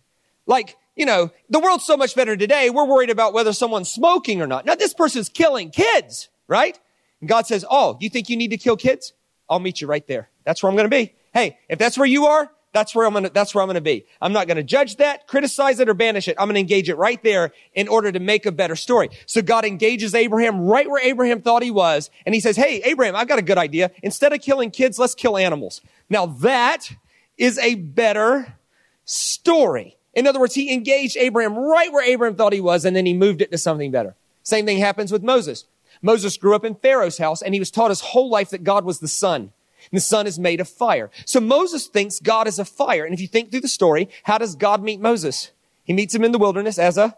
Like 0.46 0.76
you 0.96 1.06
know, 1.06 1.30
the 1.50 1.60
world's 1.60 1.84
so 1.84 1.96
much 1.96 2.14
better 2.14 2.36
today. 2.36 2.70
We're 2.70 2.84
worried 2.84 3.10
about 3.10 3.32
whether 3.32 3.52
someone's 3.52 3.90
smoking 3.90 4.40
or 4.40 4.46
not. 4.46 4.64
Now, 4.64 4.74
this 4.74 4.94
person's 4.94 5.28
killing 5.28 5.70
kids, 5.70 6.28
right? 6.46 6.78
And 7.20 7.28
God 7.28 7.46
says, 7.46 7.64
Oh, 7.68 7.96
you 8.00 8.08
think 8.08 8.28
you 8.28 8.36
need 8.36 8.50
to 8.50 8.56
kill 8.56 8.76
kids? 8.76 9.12
I'll 9.48 9.60
meet 9.60 9.80
you 9.80 9.86
right 9.86 10.06
there. 10.06 10.30
That's 10.44 10.62
where 10.62 10.70
I'm 10.70 10.76
going 10.76 10.90
to 10.90 10.96
be. 10.96 11.14
Hey, 11.32 11.58
if 11.68 11.78
that's 11.78 11.98
where 11.98 12.06
you 12.06 12.26
are, 12.26 12.50
that's 12.72 12.94
where 12.94 13.06
I'm 13.06 13.12
going 13.12 13.24
to, 13.24 13.30
that's 13.30 13.54
where 13.54 13.62
I'm 13.62 13.68
going 13.68 13.76
to 13.76 13.80
be. 13.80 14.04
I'm 14.20 14.32
not 14.32 14.46
going 14.46 14.56
to 14.56 14.62
judge 14.62 14.96
that, 14.96 15.26
criticize 15.26 15.78
it, 15.80 15.88
or 15.88 15.94
banish 15.94 16.28
it. 16.28 16.36
I'm 16.38 16.46
going 16.46 16.54
to 16.54 16.60
engage 16.60 16.88
it 16.88 16.96
right 16.96 17.22
there 17.22 17.52
in 17.72 17.88
order 17.88 18.10
to 18.10 18.18
make 18.18 18.46
a 18.46 18.52
better 18.52 18.74
story. 18.74 19.10
So 19.26 19.42
God 19.42 19.64
engages 19.64 20.14
Abraham 20.14 20.60
right 20.60 20.88
where 20.88 21.02
Abraham 21.02 21.40
thought 21.40 21.62
he 21.62 21.70
was. 21.70 22.10
And 22.26 22.34
he 22.34 22.40
says, 22.40 22.56
Hey, 22.56 22.82
Abraham, 22.84 23.16
I've 23.16 23.28
got 23.28 23.38
a 23.38 23.42
good 23.42 23.58
idea. 23.58 23.90
Instead 24.02 24.32
of 24.32 24.40
killing 24.40 24.70
kids, 24.70 24.98
let's 24.98 25.14
kill 25.14 25.36
animals. 25.36 25.80
Now 26.10 26.26
that 26.26 26.90
is 27.38 27.58
a 27.58 27.74
better 27.76 28.56
story. 29.04 29.96
In 30.14 30.26
other 30.26 30.40
words, 30.40 30.54
he 30.54 30.72
engaged 30.72 31.16
Abraham 31.16 31.56
right 31.56 31.92
where 31.92 32.04
Abraham 32.04 32.36
thought 32.36 32.52
he 32.52 32.60
was, 32.60 32.84
and 32.84 32.94
then 32.94 33.06
he 33.06 33.12
moved 33.12 33.42
it 33.42 33.50
to 33.50 33.58
something 33.58 33.90
better. 33.90 34.14
Same 34.42 34.66
thing 34.66 34.78
happens 34.78 35.10
with 35.10 35.22
Moses. 35.22 35.64
Moses 36.02 36.36
grew 36.36 36.54
up 36.54 36.64
in 36.64 36.74
Pharaoh's 36.74 37.18
house, 37.18 37.42
and 37.42 37.54
he 37.54 37.60
was 37.60 37.70
taught 37.70 37.90
his 37.90 38.00
whole 38.00 38.28
life 38.28 38.50
that 38.50 38.64
God 38.64 38.84
was 38.84 39.00
the 39.00 39.08
sun. 39.08 39.52
And 39.90 39.98
the 39.98 40.00
sun 40.00 40.26
is 40.26 40.38
made 40.38 40.60
of 40.60 40.68
fire. 40.68 41.10
So 41.26 41.40
Moses 41.40 41.86
thinks 41.86 42.20
God 42.20 42.46
is 42.46 42.58
a 42.58 42.64
fire. 42.64 43.04
And 43.04 43.12
if 43.12 43.20
you 43.20 43.28
think 43.28 43.50
through 43.50 43.60
the 43.60 43.68
story, 43.68 44.08
how 44.22 44.38
does 44.38 44.56
God 44.56 44.82
meet 44.82 45.00
Moses? 45.00 45.50
He 45.84 45.92
meets 45.92 46.14
him 46.14 46.24
in 46.24 46.32
the 46.32 46.38
wilderness 46.38 46.78
as 46.78 46.96
a, 46.96 47.16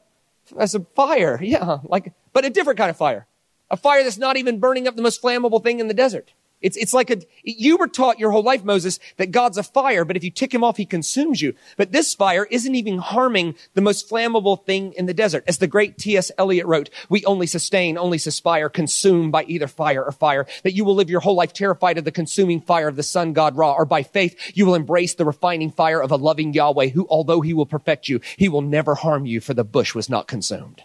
as 0.59 0.75
a 0.75 0.81
fire. 0.81 1.39
Yeah, 1.43 1.79
like, 1.85 2.13
but 2.33 2.45
a 2.45 2.51
different 2.51 2.79
kind 2.79 2.91
of 2.91 2.97
fire. 2.97 3.27
A 3.71 3.77
fire 3.77 4.03
that's 4.03 4.19
not 4.19 4.37
even 4.37 4.61
burning 4.61 4.89
up 4.89 4.97
the 4.97 5.03
most 5.03 5.23
flammable 5.23 5.63
thing 5.63 5.81
in 5.81 5.89
the 5.89 5.95
desert. 5.95 6.33
It's, 6.63 6.77
it's 6.77 6.95
like 6.95 7.11
a, 7.11 7.19
you 7.43 7.77
were 7.77 7.87
taught 7.87 8.19
your 8.19 8.31
whole 8.31 8.43
life, 8.43 8.65
Moses, 8.65 8.99
that 9.19 9.31
God's 9.31 9.59
a 9.59 9.63
fire, 9.63 10.07
but 10.07 10.17
if 10.17 10.25
you 10.25 10.31
tick 10.31 10.55
him 10.55 10.65
off, 10.65 10.79
he 10.79 10.87
consumes 10.87 11.43
you. 11.43 11.55
But 11.77 11.93
this 11.93 12.15
fire 12.15 12.47
isn't 12.51 12.75
even 12.75 12.99
harming 12.99 13.57
the 13.75 13.83
most 13.83 14.09
flammable 14.09 14.65
thing 14.65 14.95
in 14.95 15.05
the 15.05 15.13
desert. 15.13 15.45
As 15.47 15.59
the 15.59 15.67
great 15.67 15.99
T.S. 15.99 16.33
Eliot 16.39 16.67
wrote, 16.67 16.89
we 17.11 17.25
only 17.27 17.47
sustain, 17.47 17.99
only 17.99 18.17
suspire, 18.17 18.71
consumed 18.71 19.33
by 19.33 19.45
either 19.45 19.69
fire 19.69 20.03
or 20.03 20.13
fire. 20.13 20.47
That 20.63 20.73
you 20.73 20.85
will 20.85 20.95
live 20.95 21.11
your 21.11 21.21
whole 21.21 21.37
life 21.37 21.53
terrified 21.53 21.99
of 21.99 22.05
the 22.05 22.11
consuming 22.11 22.63
fire 22.63 22.89
of 22.89 22.97
the 22.97 23.03
sun 23.03 23.35
god 23.35 23.57
Ra, 23.57 23.75
or 23.75 23.85
by 23.85 24.03
faith, 24.03 24.53
you 24.55 24.65
will 24.65 24.75
embrace 24.75 25.15
the 25.15 25.25
refining 25.27 25.71
fire 25.71 26.03
of 26.03 26.11
a 26.11 26.17
loving 26.17 26.55
Yahweh, 26.55 26.89
who, 26.89 27.07
although 27.11 27.43
he 27.43 27.53
will 27.53 27.67
perfect 27.67 28.09
you, 28.09 28.21
he 28.39 28.49
will 28.49 28.63
never 28.63 28.95
harm 28.95 29.27
you, 29.27 29.41
for 29.41 29.53
the 29.53 29.65
bush 29.65 29.95
was 29.95 30.09
not 30.09 30.27
consumed. 30.27 30.83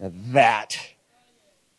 Now 0.00 0.10
that 0.32 0.78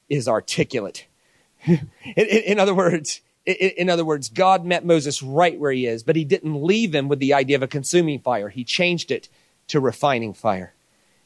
is 0.10 0.28
articulate. 0.28 1.06
in, 1.66 1.90
in, 2.16 2.26
in 2.26 2.60
other 2.60 2.74
words, 2.74 3.22
in 3.46 3.90
other 3.90 4.04
words, 4.04 4.30
God 4.30 4.66
met 4.66 4.86
Moses 4.86 5.22
right 5.22 5.60
where 5.60 5.72
he 5.72 5.86
is, 5.86 6.04
but 6.04 6.16
he 6.16 6.26
didn't 6.26 6.64
leave 6.64 6.96
him 6.96 7.08
with 7.08 7.20
the 7.20 7.34
idea 7.34 7.56
of 7.56 7.64
a 7.64 7.68
consuming 7.68 8.20
fire. 8.20 8.50
He 8.50 8.64
changed 8.64 9.12
it 9.12 9.30
to 9.68 9.80
refining 9.80 10.34
fire. 10.34 10.74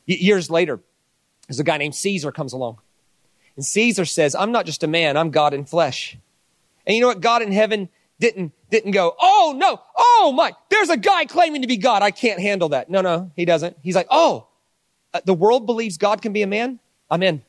Years 0.05 0.49
later, 0.49 0.79
There's 1.49 1.59
a 1.59 1.63
guy 1.63 1.77
named 1.77 1.95
Caesar 1.95 2.31
comes 2.31 2.53
along. 2.53 2.77
And 3.55 3.65
Caesar 3.65 4.05
says, 4.05 4.35
I'm 4.35 4.51
not 4.51 4.67
just 4.67 4.83
a 4.83 4.87
man, 4.87 5.17
I'm 5.17 5.31
God 5.31 5.53
in 5.53 5.65
flesh. 5.65 6.15
And 6.85 6.95
you 6.95 7.01
know 7.01 7.07
what? 7.07 7.21
God 7.21 7.41
in 7.41 7.51
heaven 7.51 7.89
didn't, 8.19 8.53
didn't 8.69 8.91
go, 8.91 9.15
oh 9.19 9.55
no, 9.57 9.81
oh 9.97 10.31
my, 10.35 10.53
there's 10.69 10.89
a 10.89 10.97
guy 10.97 11.25
claiming 11.25 11.63
to 11.63 11.67
be 11.67 11.77
God. 11.77 12.03
I 12.03 12.11
can't 12.11 12.39
handle 12.39 12.69
that. 12.69 12.89
No, 12.89 13.01
no, 13.01 13.31
he 13.35 13.45
doesn't. 13.45 13.77
He's 13.81 13.95
like, 13.95 14.07
oh, 14.11 14.47
uh, 15.13 15.21
the 15.25 15.33
world 15.33 15.65
believes 15.65 15.97
God 15.97 16.21
can 16.21 16.33
be 16.33 16.43
a 16.43 16.47
man? 16.47 16.79
I'm 17.09 17.23
in. 17.23 17.41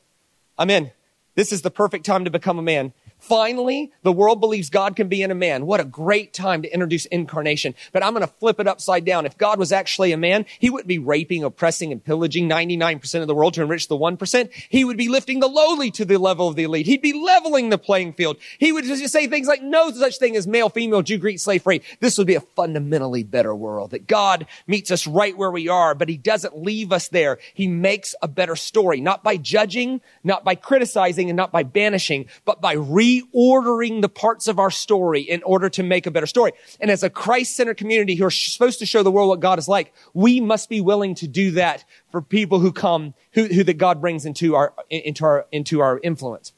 I'm 0.56 0.70
in. 0.70 0.90
This 1.34 1.52
is 1.52 1.60
the 1.60 1.70
perfect 1.70 2.06
time 2.06 2.24
to 2.24 2.30
become 2.30 2.58
a 2.58 2.62
man. 2.62 2.94
Finally, 3.20 3.92
the 4.02 4.12
world 4.12 4.40
believes 4.40 4.70
God 4.70 4.96
can 4.96 5.08
be 5.08 5.22
in 5.22 5.30
a 5.30 5.34
man. 5.34 5.66
What 5.66 5.78
a 5.78 5.84
great 5.84 6.32
time 6.32 6.62
to 6.62 6.72
introduce 6.72 7.04
incarnation. 7.06 7.74
But 7.92 8.02
I'm 8.02 8.14
going 8.14 8.26
to 8.26 8.32
flip 8.40 8.58
it 8.58 8.66
upside 8.66 9.04
down. 9.04 9.26
If 9.26 9.36
God 9.36 9.58
was 9.58 9.72
actually 9.72 10.12
a 10.12 10.16
man, 10.16 10.46
he 10.58 10.70
wouldn't 10.70 10.88
be 10.88 10.98
raping, 10.98 11.44
oppressing, 11.44 11.92
and 11.92 12.02
pillaging 12.02 12.48
99% 12.48 13.20
of 13.20 13.26
the 13.26 13.34
world 13.34 13.54
to 13.54 13.62
enrich 13.62 13.88
the 13.88 13.96
1%. 13.96 14.50
He 14.70 14.84
would 14.84 14.96
be 14.96 15.08
lifting 15.08 15.40
the 15.40 15.48
lowly 15.48 15.90
to 15.92 16.04
the 16.04 16.18
level 16.18 16.48
of 16.48 16.56
the 16.56 16.64
elite. 16.64 16.86
He'd 16.86 17.02
be 17.02 17.12
leveling 17.12 17.68
the 17.68 17.78
playing 17.78 18.14
field. 18.14 18.38
He 18.58 18.72
would 18.72 18.84
just 18.84 19.06
say 19.12 19.26
things 19.26 19.46
like, 19.46 19.62
no 19.62 19.90
such 19.90 20.18
thing 20.18 20.34
as 20.34 20.46
male, 20.46 20.70
female, 20.70 21.02
Jew, 21.02 21.18
Greek, 21.18 21.38
slave, 21.38 21.62
free. 21.62 21.82
This 22.00 22.16
would 22.16 22.26
be 22.26 22.36
a 22.36 22.40
fundamentally 22.40 23.22
better 23.22 23.54
world. 23.54 23.90
That 23.90 24.06
God 24.06 24.46
meets 24.66 24.90
us 24.90 25.06
right 25.06 25.36
where 25.36 25.50
we 25.50 25.68
are, 25.68 25.94
but 25.94 26.08
he 26.08 26.16
doesn't 26.16 26.56
leave 26.56 26.90
us 26.90 27.08
there. 27.08 27.38
He 27.52 27.68
makes 27.68 28.14
a 28.22 28.28
better 28.28 28.56
story, 28.56 29.00
not 29.02 29.22
by 29.22 29.36
judging, 29.36 30.00
not 30.24 30.42
by 30.42 30.54
criticizing, 30.54 31.28
and 31.28 31.36
not 31.36 31.52
by 31.52 31.64
banishing, 31.64 32.26
but 32.46 32.62
by 32.62 32.72
re 32.72 33.09
reordering 33.10 34.02
the 34.02 34.08
parts 34.08 34.48
of 34.48 34.58
our 34.58 34.70
story 34.70 35.22
in 35.22 35.42
order 35.42 35.68
to 35.70 35.82
make 35.82 36.06
a 36.06 36.10
better 36.10 36.26
story. 36.26 36.52
And 36.80 36.90
as 36.90 37.02
a 37.02 37.10
Christ-centered 37.10 37.76
community 37.76 38.14
who 38.14 38.24
are 38.24 38.30
supposed 38.30 38.78
to 38.80 38.86
show 38.86 39.02
the 39.02 39.10
world 39.10 39.28
what 39.28 39.40
God 39.40 39.58
is 39.58 39.68
like, 39.68 39.92
we 40.14 40.40
must 40.40 40.68
be 40.68 40.80
willing 40.80 41.14
to 41.16 41.28
do 41.28 41.52
that 41.52 41.84
for 42.10 42.22
people 42.22 42.60
who 42.60 42.72
come, 42.72 43.14
who, 43.32 43.46
who 43.46 43.64
that 43.64 43.78
God 43.78 44.00
brings 44.00 44.24
into 44.24 44.54
our, 44.54 44.72
into 44.90 45.24
our, 45.24 45.46
into 45.52 45.80
our 45.80 46.00
influence. 46.02 46.52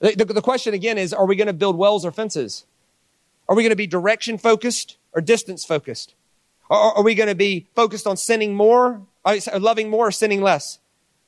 The, 0.00 0.14
the, 0.16 0.24
the 0.24 0.42
question 0.42 0.74
again 0.74 0.98
is, 0.98 1.12
are 1.12 1.26
we 1.26 1.36
going 1.36 1.46
to 1.46 1.52
build 1.52 1.76
wells 1.76 2.04
or 2.04 2.10
fences? 2.10 2.64
Are 3.48 3.56
we 3.56 3.62
going 3.62 3.70
to 3.70 3.76
be 3.76 3.86
direction 3.86 4.38
focused 4.38 4.96
or 5.12 5.20
distance 5.20 5.64
focused? 5.64 6.14
Are, 6.70 6.96
are 6.96 7.02
we 7.02 7.14
going 7.14 7.28
to 7.28 7.34
be 7.34 7.66
focused 7.74 8.06
on 8.06 8.16
sinning 8.16 8.54
more, 8.54 9.02
loving 9.58 9.90
more 9.90 10.08
or 10.08 10.12
sinning 10.12 10.42
less? 10.42 10.78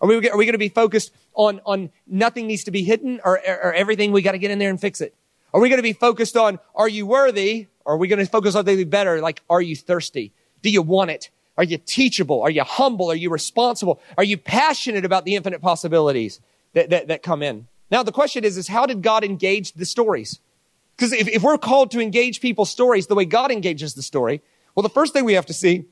Are 0.05 0.07
we, 0.07 0.29
are 0.29 0.37
we 0.37 0.45
going 0.45 0.53
to 0.53 0.59
be 0.59 0.69
focused 0.69 1.13
on, 1.33 1.63
on 1.65 1.89
nothing 2.07 2.47
needs 2.47 2.65
to 2.65 2.71
be 2.71 2.83
hidden 2.83 3.23
or, 3.25 3.41
or, 3.49 3.55
or 3.55 3.73
everything 3.73 4.13
we 4.13 4.21
got 4.21 4.33
to 4.33 4.39
get 4.39 4.51
in 4.51 4.59
there 4.59 4.69
and 4.69 4.79
fix 4.79 5.01
it? 5.01 5.15
Are 5.55 5.61
we 5.63 5.71
going 5.71 5.79
to 5.79 5.83
be 5.83 5.95
focused 5.95 6.37
on, 6.37 6.59
are 6.75 6.91
you 6.91 7.07
worthy? 7.07 7.69
Or 7.87 7.95
are 7.95 7.97
we 7.97 8.07
going 8.07 8.19
to 8.19 8.27
focus 8.27 8.55
on 8.55 8.67
something 8.67 8.91
better? 8.91 9.23
Like, 9.23 9.41
are 9.49 9.63
you 9.63 9.75
thirsty? 9.75 10.33
Do 10.61 10.69
you 10.69 10.83
want 10.83 11.11
it? 11.11 11.31
Are 11.57 11.65
you 11.65 11.79
teachable? 11.79 12.43
Are 12.43 12.51
you 12.51 12.65
humble? 12.65 13.11
Are 13.11 13.15
you 13.15 13.31
responsible? 13.31 13.99
Are 14.19 14.25
you 14.25 14.37
passionate 14.37 15.07
about 15.07 15.25
the 15.25 15.37
infinite 15.37 15.63
possibilities 15.63 16.39
that, 16.75 16.91
that, 16.91 17.09
that 17.09 17.23
come 17.23 17.43
in? 17.43 17.67
Now, 17.91 18.03
the 18.03 18.13
question 18.13 18.45
is, 18.45 18.59
is 18.59 18.69
how 18.69 18.85
did 18.85 19.01
God 19.01 19.25
engage 19.25 19.73
the 19.73 19.87
stories? 19.87 20.39
Because 20.99 21.15
if, 21.15 21.29
if 21.29 21.43
we're 21.43 21.57
called 21.57 21.91
to 21.93 22.01
engage 22.01 22.43
people's 22.43 22.69
stories 22.69 23.07
the 23.07 23.15
way 23.15 23.25
God 23.25 23.51
engages 23.51 23.95
the 23.95 24.03
story, 24.03 24.43
well, 24.75 24.83
the 24.83 24.91
first 24.91 25.15
thing 25.15 25.25
we 25.25 25.33
have 25.33 25.47
to 25.47 25.55
see 25.55 25.87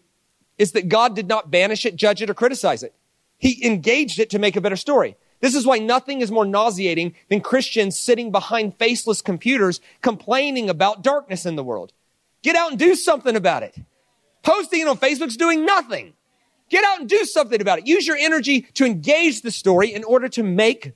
is 0.58 0.72
that 0.72 0.90
God 0.90 1.16
did 1.16 1.28
not 1.28 1.50
banish 1.50 1.86
it, 1.86 1.96
judge 1.96 2.20
it, 2.20 2.28
or 2.28 2.34
criticize 2.34 2.82
it. 2.82 2.94
He 3.42 3.66
engaged 3.66 4.20
it 4.20 4.30
to 4.30 4.38
make 4.38 4.54
a 4.54 4.60
better 4.60 4.76
story. 4.76 5.16
This 5.40 5.56
is 5.56 5.66
why 5.66 5.78
nothing 5.78 6.20
is 6.20 6.30
more 6.30 6.46
nauseating 6.46 7.16
than 7.28 7.40
Christians 7.40 7.98
sitting 7.98 8.30
behind 8.30 8.76
faceless 8.76 9.20
computers 9.20 9.80
complaining 10.00 10.70
about 10.70 11.02
darkness 11.02 11.44
in 11.44 11.56
the 11.56 11.64
world. 11.64 11.92
Get 12.42 12.54
out 12.54 12.70
and 12.70 12.78
do 12.78 12.94
something 12.94 13.34
about 13.34 13.64
it. 13.64 13.74
Posting 14.44 14.82
it 14.82 14.86
on 14.86 14.96
Facebook's 14.96 15.36
doing 15.36 15.66
nothing. 15.66 16.12
Get 16.70 16.84
out 16.84 17.00
and 17.00 17.08
do 17.08 17.24
something 17.24 17.60
about 17.60 17.80
it. 17.80 17.86
Use 17.88 18.06
your 18.06 18.16
energy 18.16 18.60
to 18.74 18.86
engage 18.86 19.42
the 19.42 19.50
story 19.50 19.92
in 19.92 20.04
order 20.04 20.28
to 20.28 20.44
make 20.44 20.92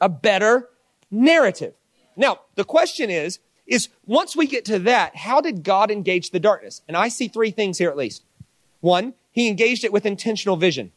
a 0.00 0.08
better 0.08 0.68
narrative. 1.12 1.74
Now, 2.16 2.40
the 2.56 2.64
question 2.64 3.08
is, 3.08 3.38
is 3.68 3.88
once 4.04 4.34
we 4.34 4.48
get 4.48 4.64
to 4.64 4.80
that, 4.80 5.14
how 5.14 5.40
did 5.40 5.62
God 5.62 5.92
engage 5.92 6.30
the 6.30 6.40
darkness? 6.40 6.82
And 6.88 6.96
I 6.96 7.06
see 7.06 7.28
three 7.28 7.52
things 7.52 7.78
here 7.78 7.88
at 7.88 7.96
least. 7.96 8.24
One, 8.80 9.14
he 9.30 9.46
engaged 9.46 9.84
it 9.84 9.92
with 9.92 10.04
intentional 10.04 10.56
vision. 10.56 10.90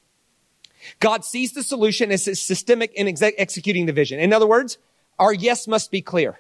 God 1.00 1.26
sees 1.26 1.54
the 1.54 1.64
solution 1.64 2.12
as 2.12 2.24
systemic 2.24 2.94
in 2.94 3.08
exe- 3.08 3.34
executing 3.38 3.86
the 3.86 3.94
vision. 3.94 4.20
In 4.20 4.34
other 4.34 4.48
words, 4.48 4.78
our 5.20 5.34
yes 5.34 5.68
must 5.68 5.92
be 5.92 6.02
clear. 6.02 6.40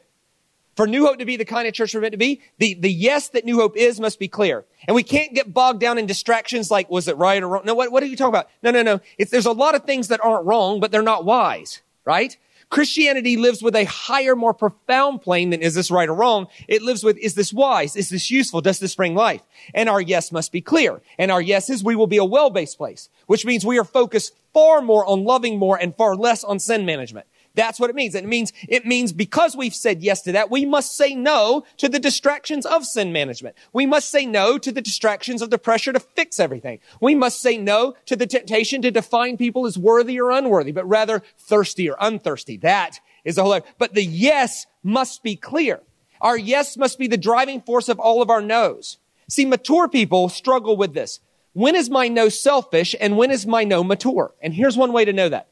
For 0.75 0.88
New 0.88 1.05
Hope 1.05 1.19
to 1.19 1.25
be 1.25 1.36
the 1.36 1.45
kind 1.45 1.67
of 1.67 1.74
church 1.74 1.93
we're 1.93 2.01
meant 2.01 2.13
to 2.13 2.17
be, 2.17 2.41
the, 2.57 2.75
the 2.75 2.91
yes 2.91 3.29
that 3.29 3.43
New 3.43 3.57
Hope 3.57 3.75
is 3.75 4.00
must 4.00 4.19
be 4.19 4.27
clear. 4.27 4.65
And 4.88 4.95
we 4.95 5.03
can't 5.03 5.33
get 5.33 5.53
bogged 5.53 5.81
down 5.81 5.98
in 5.98 6.05
distractions 6.05 6.71
like, 6.71 6.89
was 6.89 7.07
it 7.07 7.17
right 7.17 7.43
or 7.43 7.50
wrong? 7.50 7.63
No, 7.65 7.74
what, 7.74 7.91
what 7.91 8.01
are 8.01 8.05
you 8.05 8.15
talking 8.15 8.33
about? 8.33 8.50
No, 8.63 8.71
no, 8.71 8.81
no. 8.81 9.01
It's, 9.17 9.31
there's 9.31 9.45
a 9.45 9.51
lot 9.51 9.75
of 9.75 9.83
things 9.83 10.07
that 10.07 10.24
aren't 10.24 10.45
wrong, 10.45 10.79
but 10.79 10.91
they're 10.91 11.01
not 11.01 11.25
wise, 11.25 11.81
right? 12.05 12.38
Christianity 12.72 13.36
lives 13.36 13.62
with 13.62 13.75
a 13.75 13.84
higher, 13.84 14.36
more 14.36 14.54
profound 14.54 15.22
plane 15.22 15.51
than 15.51 15.62
is 15.62 15.75
this 15.75 15.92
right 15.92 16.10
or 16.10 16.16
wrong. 16.16 16.48
It 16.70 16.82
lives 16.82 17.04
with, 17.04 17.18
is 17.18 17.36
this 17.36 17.54
wise? 17.54 17.96
Is 17.98 18.10
this 18.10 18.32
useful? 18.32 18.62
Does 18.62 18.80
this 18.80 18.96
bring 18.96 19.13
life? 19.13 19.44
And 19.74 19.90
our 19.90 20.01
yes 20.01 20.32
must 20.32 20.54
be 20.54 20.62
clear. 20.62 21.01
And 21.20 21.32
our 21.32 21.42
yes 21.42 21.70
is 21.70 21.84
we 21.84 21.96
will 21.96 22.08
be 22.08 22.18
a 22.18 22.25
well-based 22.25 22.78
place, 22.78 23.10
which 23.28 23.46
means 23.46 23.66
we 23.66 23.78
are 23.78 23.84
focused 23.84 24.34
far 24.54 24.82
more 24.82 25.06
on 25.06 25.25
loving 25.25 25.60
more 25.60 25.78
and 25.78 25.96
far 25.96 26.16
less 26.16 26.44
on 26.44 26.60
sin 26.60 26.86
management. 26.86 27.28
That's 27.53 27.79
what 27.79 27.89
it 27.89 27.96
means. 27.96 28.15
It 28.15 28.25
means, 28.25 28.53
it 28.67 28.86
means 28.86 29.12
because 29.12 29.55
we've 29.55 29.75
said 29.75 30.01
yes 30.01 30.22
to 30.24 30.31
that, 30.31 30.50
we 30.50 30.65
must 30.65 30.96
say 30.96 31.13
no 31.13 31.65
to 31.77 31.89
the 31.89 32.00
distractions 32.00 32.65
of 32.65 32.86
sin 32.86 33.12
management. 33.12 33.55
We 33.74 33.86
must 33.86 34.10
say 34.10 34.25
no 34.25 34.58
to 34.58 34.72
the 34.72 34.81
distractions 34.81 35.41
of 35.41 35.50
the 35.50 35.58
pressure 35.58 35.91
to 35.91 36.00
fix 36.00 36.39
everything. 36.39 36.79
We 37.01 37.15
must 37.15 37.41
say 37.41 37.58
no 37.58 37.96
to 38.05 38.15
the 38.15 38.27
temptation 38.27 38.81
to 38.84 38.91
define 38.91 39.38
people 39.38 39.65
as 39.65 39.77
worthy 39.77 40.20
or 40.20 40.31
unworthy, 40.31 40.72
but 40.72 40.88
rather 40.88 41.24
thirsty 41.38 41.89
or 41.89 41.98
unthirsty. 42.00 42.58
That 42.58 43.00
is 43.25 43.36
the 43.36 43.43
whole, 43.43 43.60
but 43.77 43.93
the 43.93 44.05
yes 44.05 44.65
must 44.84 45.24
be 45.24 45.36
clear. 45.36 45.81
Our 46.22 46.38
yes 46.38 46.77
must 46.77 47.00
be 47.00 47.08
the 47.08 47.17
driving 47.17 47.62
force 47.62 47.89
of 47.89 48.00
all 48.00 48.22
of 48.22 48.29
our 48.29 48.41
no's. 48.41 48.98
See, 49.27 49.46
mature 49.46 49.88
people 49.88 50.29
struggle 50.29 50.77
with 50.77 50.93
this. 50.93 51.20
When 51.53 51.75
is 51.75 51.89
my 51.89 52.08
no 52.08 52.29
selfish 52.29 52.96
and 53.00 53.17
when 53.17 53.31
is 53.31 53.46
my 53.46 53.63
no 53.63 53.84
mature? 53.84 54.34
And 54.41 54.53
here's 54.53 54.77
one 54.77 54.93
way 54.93 55.03
to 55.03 55.13
know 55.13 55.29
that. 55.29 55.48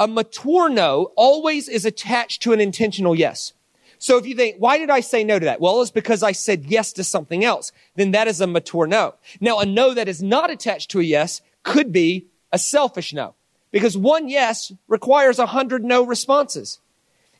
A 0.00 0.08
mature 0.08 0.70
no 0.70 1.12
always 1.14 1.68
is 1.68 1.84
attached 1.84 2.40
to 2.42 2.54
an 2.54 2.60
intentional 2.60 3.14
yes. 3.14 3.52
So 3.98 4.16
if 4.16 4.26
you 4.26 4.34
think, 4.34 4.56
why 4.58 4.78
did 4.78 4.88
I 4.88 5.00
say 5.00 5.22
no 5.24 5.38
to 5.38 5.44
that? 5.44 5.60
Well, 5.60 5.82
it's 5.82 5.90
because 5.90 6.22
I 6.22 6.32
said 6.32 6.64
yes 6.64 6.94
to 6.94 7.04
something 7.04 7.44
else. 7.44 7.70
Then 7.96 8.12
that 8.12 8.26
is 8.26 8.40
a 8.40 8.46
mature 8.46 8.86
no. 8.86 9.16
Now, 9.42 9.58
a 9.58 9.66
no 9.66 9.92
that 9.92 10.08
is 10.08 10.22
not 10.22 10.50
attached 10.50 10.90
to 10.92 11.00
a 11.00 11.02
yes 11.02 11.42
could 11.64 11.92
be 11.92 12.28
a 12.50 12.58
selfish 12.58 13.12
no. 13.12 13.34
Because 13.72 13.94
one 13.94 14.30
yes 14.30 14.72
requires 14.88 15.38
a 15.38 15.44
hundred 15.44 15.84
no 15.84 16.02
responses. 16.02 16.80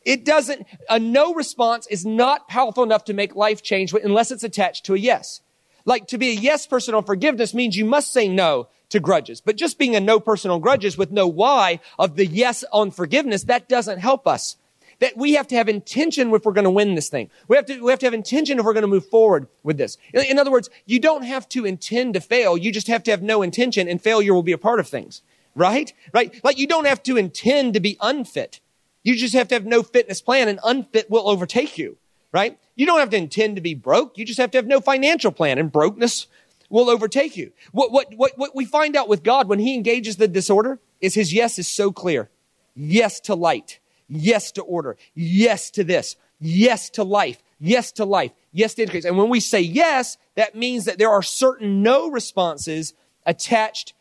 It 0.05 0.26
doesn't, 0.26 0.67
a 0.90 0.99
no 0.99 1.33
response 1.33 1.87
is 1.87 2.05
not 2.05 2.47
powerful 2.47 2.85
enough 2.85 3.07
to 3.07 3.14
make 3.14 3.35
life 3.35 3.62
change 3.62 3.95
unless 3.95 4.31
it's 4.31 4.45
attached 4.45 4.85
to 4.85 4.95
a 4.95 4.99
yes. 4.99 5.40
Like 5.87 6.09
to 6.09 6.19
be 6.19 6.29
a 6.29 6.35
yes 6.35 6.67
person 6.67 6.95
on 6.95 7.05
forgiveness 7.05 7.55
means 7.55 7.75
you 7.75 7.87
must 7.87 8.12
say 8.12 8.29
no 8.29 8.69
to 8.90 9.00
grudges. 9.00 9.40
But 9.40 9.56
just 9.56 9.78
being 9.78 9.97
a 9.97 10.00
no 10.00 10.20
person 10.20 10.50
on 10.50 10.61
grudges 10.61 10.99
with 10.99 11.11
no 11.11 11.26
why 11.26 11.80
of 11.99 12.16
the 12.16 12.26
yes 12.26 12.64
on 12.73 12.90
forgiveness, 12.90 13.44
that 13.44 13.68
doesn't 13.68 13.99
help 13.99 14.26
us. 14.26 14.56
That 14.99 15.16
we 15.16 15.32
have 15.32 15.49
to 15.49 15.56
have 15.56 15.68
intention 15.68 16.30
if 16.35 16.44
we're 16.44 16.52
going 16.52 16.64
to 16.64 16.70
win 16.70 16.94
this 16.94 17.09
thing. 17.09 17.30
We 17.49 17.56
have 17.56 17.64
to, 17.66 17.80
we 17.82 17.90
have 17.90 18.00
to 18.00 18.06
have 18.06 18.12
intention 18.12 18.59
if 18.59 18.64
we're 18.66 18.75
going 18.75 18.82
to 18.82 18.88
move 18.88 19.06
forward 19.06 19.49
with 19.62 19.78
this. 19.78 19.97
In, 20.12 20.20
in 20.23 20.38
other 20.38 20.50
words, 20.50 20.68
you 20.85 21.00
don't 21.00 21.23
have 21.23 21.49
to 21.50 21.64
intend 21.64 22.14
to 22.14 22.20
fail. 22.20 22.59
You 22.59 22.70
just 22.70 22.87
have 22.88 23.02
to 23.04 23.11
have 23.11 23.23
no 23.23 23.40
intention 23.40 23.88
and 23.88 24.00
failure 24.00 24.35
will 24.35 24.42
be 24.42 24.52
a 24.52 24.59
part 24.59 24.78
of 24.78 24.88
things. 24.88 25.23
Right? 25.54 25.92
Right? 26.12 26.38
Like 26.44 26.59
you 26.59 26.66
don't 26.66 26.87
have 26.87 27.02
to 27.04 27.16
intend 27.16 27.75
to 27.75 27.80
be 27.80 27.97
unfit. 28.00 28.61
You 29.02 29.16
just 29.16 29.35
have 29.35 29.49
to 29.49 29.54
have 29.54 29.64
no 29.64 29.82
fitness 29.82 30.20
plan 30.20 30.49
and 30.49 30.61
unfit 30.62 31.11
will 31.11 31.28
overtake 31.28 31.78
you. 31.78 31.97
Right? 32.30 32.59
You 32.76 32.85
don't 32.85 33.00
have 33.00 33.11
to 33.11 33.16
intend 33.16 33.56
to 33.56 33.62
be 33.62 33.75
broke. 33.75 34.18
You 34.18 34.26
just 34.26 34.38
have 34.38 34.50
to 34.50 34.59
have 34.59 34.66
no 34.66 34.80
financial 34.80 35.32
plan 35.32 35.59
and 35.59 35.73
brokenness 35.73 36.26
will 36.71 36.89
overtake 36.89 37.37
you. 37.37 37.53
What, 37.73 37.93
what, 37.93 38.15
what, 38.15 38.33
what 38.37 38.57
we 38.57 38.65
find 38.65 38.97
out 38.97 39.09
with 39.09 39.23
God 39.23 39.49
when 39.49 39.59
he 39.59 39.75
engages 39.75 40.17
the 40.17 40.29
disorder 40.29 40.79
is 41.00 41.15
his 41.15 41.33
yes 41.33 41.59
is 41.59 41.69
so 41.69 41.93
clear. 41.93 42.31
Yes 42.75 43.21
to 43.21 43.35
light. 43.35 43.81
Yes 44.09 44.53
to 44.53 44.62
order. 44.62 44.97
Yes 45.15 45.71
to 45.73 45.85
this. 45.85 46.17
Yes 46.39 46.89
to 46.91 47.05
life. 47.05 47.43
Yes 47.59 47.93
to 47.93 48.05
life. 48.05 48.33
Yes 48.53 48.75
to 48.75 48.83
increase. 48.83 49.05
And 49.05 49.19
when 49.19 49.29
we 49.29 49.41
say 49.41 49.61
yes, 49.61 50.17
that 50.37 50.55
means 50.55 50.87
that 50.87 50.99
there 50.99 51.11
are 51.11 51.23
certain 51.23 51.83
no 51.83 52.11
responses 52.11 52.95
attached 53.27 53.93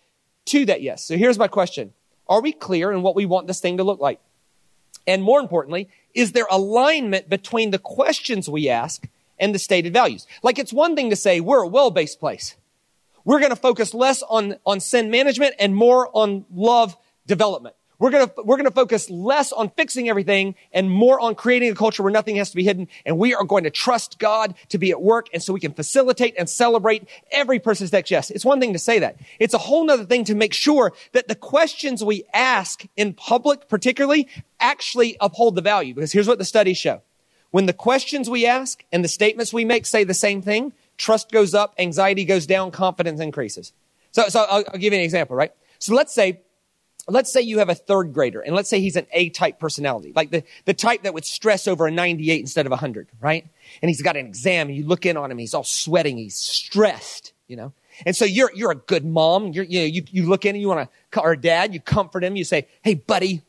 to 0.45 0.65
that 0.65 0.81
yes. 0.81 1.03
So 1.03 1.17
here's 1.17 1.37
my 1.37 1.47
question. 1.47 1.93
Are 2.27 2.41
we 2.41 2.51
clear 2.51 2.91
in 2.91 3.01
what 3.01 3.15
we 3.15 3.25
want 3.25 3.47
this 3.47 3.59
thing 3.59 3.77
to 3.77 3.83
look 3.83 3.99
like? 3.99 4.19
And 5.05 5.23
more 5.23 5.39
importantly, 5.39 5.89
is 6.13 6.31
there 6.31 6.47
alignment 6.49 7.29
between 7.29 7.71
the 7.71 7.79
questions 7.79 8.47
we 8.47 8.69
ask 8.69 9.07
and 9.39 9.53
the 9.53 9.59
stated 9.59 9.93
values? 9.93 10.27
Like 10.43 10.59
it's 10.59 10.73
one 10.73 10.95
thing 10.95 11.09
to 11.09 11.15
say 11.15 11.39
we're 11.39 11.63
a 11.63 11.67
well-based 11.67 12.19
place. 12.19 12.55
We're 13.29 13.37
going 13.37 13.51
to 13.51 13.55
focus 13.55 13.93
less 13.93 14.23
on, 14.23 14.55
on 14.65 14.79
sin 14.79 15.11
management 15.11 15.53
and 15.59 15.75
more 15.75 16.09
on 16.17 16.45
love 16.51 16.97
development. 17.27 17.75
We're 17.99 18.09
going 18.09 18.27
to, 18.27 18.33
we're 18.43 18.57
going 18.57 18.65
to 18.65 18.73
focus 18.73 19.07
less 19.07 19.51
on 19.51 19.69
fixing 19.69 20.09
everything 20.09 20.55
and 20.73 20.89
more 20.89 21.19
on 21.19 21.35
creating 21.35 21.69
a 21.69 21.75
culture 21.75 22.01
where 22.01 22.11
nothing 22.11 22.37
has 22.37 22.49
to 22.49 22.55
be 22.55 22.63
hidden. 22.63 22.87
And 23.05 23.19
we 23.19 23.35
are 23.35 23.43
going 23.43 23.65
to 23.65 23.69
trust 23.69 24.17
God 24.17 24.55
to 24.69 24.79
be 24.79 24.89
at 24.89 24.99
work. 24.99 25.27
And 25.31 25.43
so 25.43 25.53
we 25.53 25.59
can 25.59 25.73
facilitate 25.73 26.33
and 26.39 26.49
celebrate 26.49 27.07
every 27.31 27.59
person's 27.59 27.93
next 27.93 28.09
yes. 28.09 28.31
It's 28.31 28.43
one 28.43 28.59
thing 28.59 28.73
to 28.73 28.79
say 28.79 28.97
that. 28.97 29.17
It's 29.37 29.53
a 29.53 29.59
whole 29.59 29.85
nother 29.85 30.05
thing 30.05 30.23
to 30.23 30.33
make 30.33 30.55
sure 30.55 30.91
that 31.11 31.27
the 31.27 31.35
questions 31.35 32.03
we 32.03 32.23
ask 32.33 32.83
in 32.97 33.13
public, 33.13 33.69
particularly, 33.69 34.27
actually 34.59 35.17
uphold 35.19 35.53
the 35.53 35.61
value. 35.61 35.93
Because 35.93 36.11
here's 36.11 36.27
what 36.27 36.39
the 36.39 36.45
studies 36.45 36.79
show. 36.79 37.03
When 37.51 37.67
the 37.67 37.73
questions 37.73 38.27
we 38.27 38.47
ask 38.47 38.83
and 38.91 39.03
the 39.03 39.07
statements 39.07 39.53
we 39.53 39.65
make 39.65 39.85
say 39.85 40.03
the 40.03 40.15
same 40.15 40.41
thing, 40.41 40.73
trust 40.99 41.31
goes 41.31 41.55
up, 41.55 41.73
anxiety 41.79 42.25
goes 42.25 42.45
down, 42.45 42.69
confidence 42.69 43.19
increases. 43.19 43.73
So, 44.11 44.27
so 44.27 44.45
I'll, 44.47 44.63
I'll 44.71 44.79
give 44.79 44.93
you 44.93 44.99
an 44.99 45.05
example, 45.05 45.35
right? 45.35 45.51
So 45.79 45.95
let's 45.95 46.13
say 46.13 46.41
let's 47.07 47.31
say 47.33 47.41
you 47.41 47.59
have 47.59 47.69
a 47.69 47.75
third 47.75 48.13
grader 48.13 48.39
and 48.41 48.55
let's 48.55 48.69
say 48.69 48.79
he's 48.79 48.95
an 48.95 49.07
A 49.13 49.29
type 49.29 49.59
personality, 49.59 50.13
like 50.15 50.29
the, 50.29 50.43
the 50.65 50.73
type 50.73 51.03
that 51.03 51.13
would 51.13 51.25
stress 51.25 51.67
over 51.67 51.87
a 51.87 51.91
98 51.91 52.39
instead 52.39 52.65
of 52.65 52.71
a 52.71 52.75
100, 52.75 53.07
right? 53.19 53.47
And 53.81 53.89
he's 53.89 54.01
got 54.01 54.15
an 54.15 54.27
exam 54.27 54.67
and 54.67 54.77
you 54.77 54.85
look 54.85 55.07
in 55.07 55.17
on 55.17 55.31
him, 55.31 55.37
he's 55.37 55.53
all 55.53 55.63
sweating, 55.63 56.17
he's 56.17 56.35
stressed, 56.35 57.33
you 57.47 57.55
know? 57.55 57.73
And 58.05 58.15
so 58.15 58.25
you're, 58.25 58.51
you're 58.53 58.71
a 58.71 58.75
good 58.75 59.05
mom. 59.05 59.47
You're, 59.47 59.65
you 59.65 59.79
know, 59.79 59.85
you, 59.85 60.03
you 60.11 60.29
look 60.29 60.45
in 60.45 60.55
and 60.55 60.61
you 60.61 60.69
want 60.69 60.89
to, 61.11 61.19
or 61.19 61.35
dad, 61.35 61.73
you 61.73 61.81
comfort 61.81 62.23
him. 62.23 62.35
You 62.35 62.45
say, 62.45 62.67
Hey, 62.81 62.93
buddy, 62.93 63.41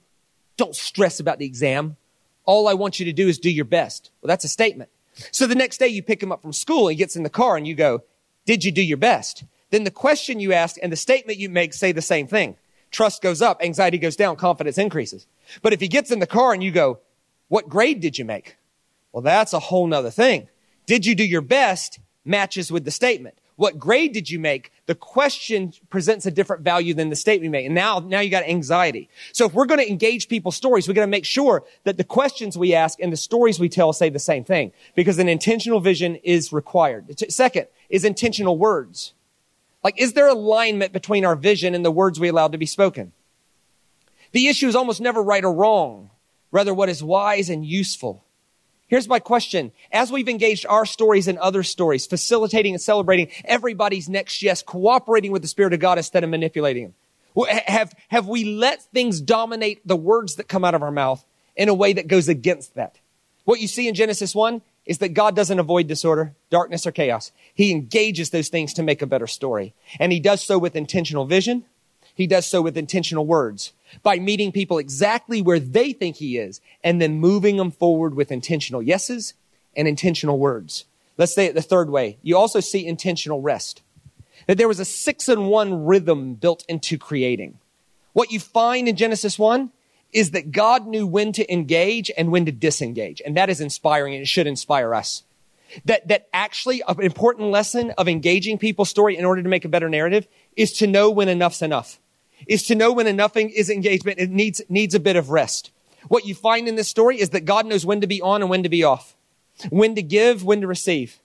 don't 0.57 0.75
stress 0.75 1.21
about 1.21 1.38
the 1.38 1.47
exam. 1.47 1.97
All 2.45 2.66
I 2.66 2.75
want 2.75 2.99
you 2.99 3.07
to 3.07 3.12
do 3.12 3.28
is 3.28 3.38
do 3.38 3.50
your 3.50 3.64
best. 3.64 4.11
Well, 4.21 4.28
that's 4.28 4.45
a 4.45 4.49
statement. 4.49 4.90
So 5.31 5.47
the 5.47 5.55
next 5.55 5.79
day 5.79 5.88
you 5.88 6.02
pick 6.02 6.23
him 6.23 6.33
up 6.33 6.43
from 6.43 6.52
school 6.52 6.88
he 6.88 6.97
gets 6.97 7.17
in 7.17 7.23
the 7.23 7.31
car 7.31 7.57
and 7.57 7.67
you 7.67 7.75
go, 7.75 8.05
did 8.47 8.64
you 8.64 8.73
do 8.73 8.83
your 8.83 8.97
best? 8.97 9.45
Then 9.71 9.85
the 9.85 9.90
question 9.90 10.40
you 10.40 10.52
ask 10.52 10.76
and 10.83 10.90
the 10.90 10.97
statement 10.97 11.38
you 11.38 11.49
make 11.49 11.75
say 11.75 11.93
the 11.93 12.02
same 12.02 12.26
thing. 12.26 12.57
Trust 12.90 13.23
goes 13.23 13.40
up, 13.40 13.62
anxiety 13.62 13.99
goes 13.99 14.17
down, 14.17 14.37
confidence 14.37 14.79
increases. 14.79 15.26
But 15.62 15.73
if 15.73 15.81
he 15.81 15.88
gets 15.88 16.11
in 16.11 16.19
the 16.19 16.26
car 16.26 16.52
and 16.52 16.62
you 16.62 16.73
go, 16.73 16.99
what 17.49 17.69
grade 17.69 18.00
did 18.00 18.19
you 18.19 18.25
make? 18.25 18.57
Well, 19.12 19.23
that's 19.23 19.52
a 19.52 19.61
whole 19.61 19.87
nother 19.87 20.11
thing. 20.11 20.49
Did 20.87 21.07
you 21.07 21.14
do 21.14 21.25
your 21.25 21.40
best 21.40 22.00
matches 22.25 22.71
with 22.71 22.85
the 22.85 22.90
statement. 22.90 23.37
What 23.61 23.79
grade 23.79 24.14
did 24.14 24.31
you 24.31 24.38
make? 24.38 24.73
The 24.87 24.95
question 24.95 25.75
presents 25.90 26.25
a 26.25 26.31
different 26.31 26.62
value 26.62 26.95
than 26.95 27.11
the 27.11 27.14
statement 27.14 27.52
made. 27.52 27.67
And 27.67 27.75
now, 27.75 27.99
now 27.99 28.21
you 28.21 28.31
got 28.31 28.45
anxiety. 28.45 29.11
So 29.35 29.45
if 29.45 29.52
we're 29.52 29.67
going 29.67 29.81
to 29.81 29.87
engage 29.87 30.29
people's 30.29 30.57
stories, 30.57 30.88
we 30.88 30.95
got 30.95 31.02
to 31.02 31.07
make 31.07 31.26
sure 31.26 31.62
that 31.85 31.99
the 31.99 32.02
questions 32.02 32.57
we 32.57 32.73
ask 32.73 32.99
and 33.02 33.12
the 33.12 33.19
stories 33.19 33.61
we 33.61 33.69
tell 33.69 33.93
say 33.93 34.09
the 34.09 34.19
same 34.19 34.45
thing 34.45 34.73
because 34.95 35.19
an 35.19 35.29
intentional 35.29 35.79
vision 35.79 36.17
is 36.25 36.55
required. 36.55 37.14
Second 37.31 37.67
is 37.90 38.02
intentional 38.02 38.57
words. 38.57 39.12
Like, 39.85 40.00
is 40.00 40.14
there 40.14 40.29
alignment 40.29 40.95
between 40.95 41.26
our 41.26 41.37
vision 41.37 41.75
and 41.75 41.85
the 41.85 41.90
words 41.90 42.19
we 42.19 42.29
allow 42.29 42.49
to 42.49 42.57
be 42.57 42.64
spoken? 42.64 43.12
The 44.33 44.49
issue 44.49 44.69
is 44.69 44.75
almost 44.75 45.02
never 45.02 45.23
right 45.23 45.45
or 45.45 45.52
wrong, 45.52 46.09
rather 46.50 46.73
what 46.73 46.88
is 46.88 47.05
wise 47.05 47.50
and 47.50 47.62
useful. 47.62 48.25
Here's 48.90 49.09
my 49.09 49.20
question. 49.20 49.70
As 49.92 50.11
we've 50.11 50.28
engaged 50.28 50.66
our 50.66 50.85
stories 50.85 51.28
and 51.28 51.38
other 51.38 51.62
stories, 51.62 52.06
facilitating 52.06 52.75
and 52.75 52.82
celebrating 52.82 53.28
everybody's 53.44 54.09
next 54.09 54.42
yes, 54.42 54.62
cooperating 54.62 55.30
with 55.30 55.42
the 55.42 55.49
Spirit 55.49 55.73
of 55.73 55.78
God 55.78 55.97
instead 55.97 56.25
of 56.25 56.30
manipulating 56.30 56.82
Him, 56.87 56.94
have, 57.68 57.94
have 58.09 58.26
we 58.26 58.42
let 58.42 58.82
things 58.92 59.20
dominate 59.20 59.87
the 59.87 59.94
words 59.94 60.35
that 60.35 60.49
come 60.49 60.64
out 60.64 60.75
of 60.75 60.82
our 60.82 60.90
mouth 60.90 61.25
in 61.54 61.68
a 61.68 61.75
way 61.75 61.92
that 61.92 62.09
goes 62.09 62.28
against 62.28 62.75
that? 62.75 62.99
What 63.44 63.61
you 63.61 63.68
see 63.68 63.87
in 63.87 63.94
Genesis 63.94 64.35
1 64.35 64.61
is 64.87 64.99
that 64.99 65.11
God 65.11 65.37
doesn't 65.37 65.61
avoid 65.61 65.87
disorder, 65.87 66.35
darkness, 66.50 66.85
or 66.85 66.90
chaos. 66.90 67.30
He 67.54 67.70
engages 67.70 68.30
those 68.30 68.49
things 68.49 68.75
to 68.75 68.82
make 68.82 69.02
a 69.02 69.06
better 69.06 69.28
story. 69.28 69.73
And 70.00 70.11
He 70.11 70.18
does 70.18 70.42
so 70.42 70.59
with 70.59 70.75
intentional 70.75 71.26
vision. 71.26 71.64
He 72.21 72.27
does 72.27 72.45
so 72.45 72.61
with 72.61 72.77
intentional 72.77 73.25
words 73.25 73.73
by 74.03 74.19
meeting 74.19 74.53
people 74.53 74.77
exactly 74.77 75.41
where 75.41 75.59
they 75.59 75.95
think 75.95 76.17
he 76.17 76.37
is 76.37 76.61
and 76.85 77.00
then 77.00 77.15
moving 77.15 77.57
them 77.57 77.71
forward 77.71 78.15
with 78.15 78.31
intentional 78.31 78.83
yeses 78.83 79.33
and 79.75 79.89
intentional 79.89 80.39
words. 80.39 80.85
Let's 81.17 81.35
say 81.35 81.47
it 81.47 81.55
the 81.55 81.62
third 81.62 81.89
way. 81.89 82.19
You 82.21 82.37
also 82.37 82.61
see 82.61 82.87
intentional 82.87 83.41
rest. 83.41 83.81
That 84.47 84.59
there 84.59 84.69
was 84.69 84.81
a 84.81 84.85
six 84.85 85.31
and 85.31 85.49
one 85.49 85.87
rhythm 85.87 86.35
built 86.35 86.62
into 86.69 86.99
creating. 86.99 87.59
What 88.12 88.31
you 88.31 88.39
find 88.39 88.87
in 88.87 88.97
Genesis 88.97 89.39
1 89.39 89.71
is 90.12 90.33
that 90.33 90.53
God 90.53 90.87
knew 90.87 91.07
when 91.07 91.33
to 91.33 91.50
engage 91.50 92.11
and 92.19 92.31
when 92.31 92.45
to 92.45 92.53
disengage. 92.53 93.23
And 93.25 93.35
that 93.39 93.49
is 93.49 93.62
inspiring 93.62 94.12
and 94.12 94.21
it 94.21 94.29
should 94.29 94.47
inspire 94.47 94.95
us. 94.95 95.23
That, 95.87 96.07
that 96.09 96.29
actually 96.35 96.83
an 96.87 97.01
important 97.01 97.49
lesson 97.49 97.92
of 97.92 98.09
engaging 98.09 98.59
people's 98.59 98.90
story 98.90 99.16
in 99.16 99.25
order 99.25 99.42
to 99.42 99.49
make 99.49 99.64
a 99.64 99.71
better 99.71 99.88
narrative 99.88 100.29
is 100.55 100.75
to 100.75 100.87
know 100.87 101.09
when 101.09 101.31
enough's 101.31 101.62
enough 101.62 101.99
is 102.46 102.64
to 102.64 102.74
know 102.74 102.92
when 102.92 103.07
enough 103.07 103.37
is 103.37 103.70
engagement. 103.70 104.18
It 104.18 104.31
needs, 104.31 104.61
needs 104.68 104.94
a 104.94 105.00
bit 105.00 105.16
of 105.16 105.31
rest. 105.31 105.70
What 106.09 106.26
you 106.26 106.35
find 106.35 106.68
in 106.68 106.76
this 106.76 106.88
story 106.88 107.20
is 107.20 107.31
that 107.31 107.44
God 107.44 107.66
knows 107.66 107.85
when 107.85 108.00
to 108.00 108.07
be 108.07 108.22
on 108.22 108.40
and 108.42 108.50
when 108.50 108.62
to 108.62 108.68
be 108.68 108.85
off, 108.85 109.16
when 109.68 109.94
to 109.94 110.03
give, 110.03 110.44
when 110.44 110.61
to 110.62 110.66
receive. 110.66 111.18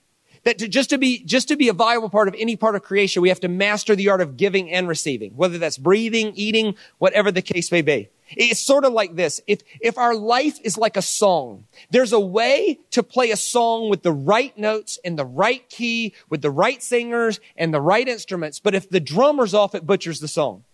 That 0.44 0.58
to, 0.58 0.68
just 0.68 0.90
to 0.90 0.98
be, 0.98 1.24
just 1.24 1.48
to 1.48 1.56
be 1.56 1.68
a 1.68 1.72
viable 1.72 2.08
part 2.08 2.28
of 2.28 2.36
any 2.38 2.54
part 2.54 2.76
of 2.76 2.82
creation, 2.82 3.20
we 3.20 3.30
have 3.30 3.40
to 3.40 3.48
master 3.48 3.96
the 3.96 4.10
art 4.10 4.20
of 4.20 4.36
giving 4.36 4.70
and 4.70 4.86
receiving, 4.86 5.32
whether 5.32 5.58
that's 5.58 5.76
breathing, 5.76 6.32
eating, 6.36 6.76
whatever 6.98 7.32
the 7.32 7.42
case 7.42 7.72
may 7.72 7.82
be. 7.82 8.10
It's 8.28 8.60
sort 8.60 8.84
of 8.84 8.92
like 8.92 9.16
this. 9.16 9.40
If, 9.48 9.62
if 9.80 9.98
our 9.98 10.14
life 10.14 10.58
is 10.62 10.78
like 10.78 10.96
a 10.96 11.02
song, 11.02 11.64
there's 11.90 12.12
a 12.12 12.20
way 12.20 12.78
to 12.92 13.02
play 13.02 13.32
a 13.32 13.36
song 13.36 13.88
with 13.88 14.02
the 14.02 14.12
right 14.12 14.56
notes 14.56 14.98
in 15.02 15.16
the 15.16 15.24
right 15.24 15.68
key, 15.68 16.14
with 16.28 16.42
the 16.42 16.50
right 16.50 16.82
singers 16.82 17.40
and 17.56 17.74
the 17.74 17.80
right 17.80 18.06
instruments. 18.06 18.60
But 18.60 18.74
if 18.74 18.88
the 18.88 19.00
drummer's 19.00 19.54
off, 19.54 19.74
it 19.74 19.86
butchers 19.86 20.20
the 20.20 20.28
song 20.28 20.64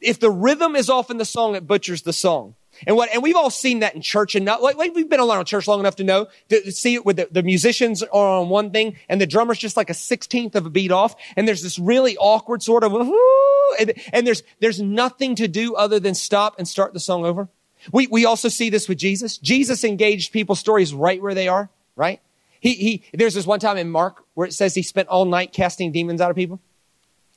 if 0.00 0.18
the 0.18 0.30
rhythm 0.30 0.76
is 0.76 0.88
off 0.88 1.10
in 1.10 1.18
the 1.18 1.24
song, 1.24 1.54
it 1.54 1.66
butchers 1.66 2.02
the 2.02 2.12
song. 2.12 2.54
And 2.86 2.96
what, 2.96 3.10
and 3.12 3.22
we've 3.22 3.36
all 3.36 3.50
seen 3.50 3.80
that 3.80 3.94
in 3.94 4.00
church 4.00 4.34
and 4.34 4.44
not, 4.44 4.62
like, 4.62 4.76
like 4.76 4.94
we've 4.94 5.08
been 5.08 5.20
around 5.20 5.44
church 5.44 5.68
long 5.68 5.80
enough 5.80 5.96
to 5.96 6.04
know, 6.04 6.28
to, 6.48 6.72
see 6.72 6.94
it 6.94 7.04
with 7.04 7.16
the, 7.16 7.28
the, 7.30 7.42
musicians 7.42 8.02
are 8.02 8.40
on 8.40 8.48
one 8.48 8.70
thing 8.70 8.96
and 9.08 9.20
the 9.20 9.26
drummer's 9.26 9.58
just 9.58 9.76
like 9.76 9.90
a 9.90 9.94
16th 9.94 10.54
of 10.54 10.66
a 10.66 10.70
beat 10.70 10.90
off. 10.90 11.14
And 11.36 11.46
there's 11.46 11.62
this 11.62 11.78
really 11.78 12.16
awkward 12.16 12.62
sort 12.62 12.84
of, 12.84 12.94
and, 12.94 13.92
and 14.12 14.26
there's, 14.26 14.42
there's 14.60 14.80
nothing 14.80 15.34
to 15.36 15.48
do 15.48 15.74
other 15.74 16.00
than 16.00 16.14
stop 16.14 16.58
and 16.58 16.66
start 16.66 16.94
the 16.94 17.00
song 17.00 17.24
over. 17.24 17.48
We, 17.92 18.06
we 18.06 18.24
also 18.24 18.48
see 18.48 18.70
this 18.70 18.88
with 18.88 18.98
Jesus. 18.98 19.36
Jesus 19.38 19.84
engaged 19.84 20.32
people's 20.32 20.60
stories 20.60 20.94
right 20.94 21.20
where 21.20 21.34
they 21.34 21.48
are, 21.48 21.70
right? 21.96 22.20
He, 22.60 22.74
he, 22.74 23.02
there's 23.12 23.34
this 23.34 23.46
one 23.46 23.60
time 23.60 23.78
in 23.78 23.90
Mark 23.90 24.22
where 24.34 24.46
it 24.46 24.52
says 24.52 24.74
he 24.74 24.82
spent 24.82 25.08
all 25.08 25.24
night 25.24 25.52
casting 25.52 25.92
demons 25.92 26.20
out 26.20 26.30
of 26.30 26.36
people. 26.36 26.60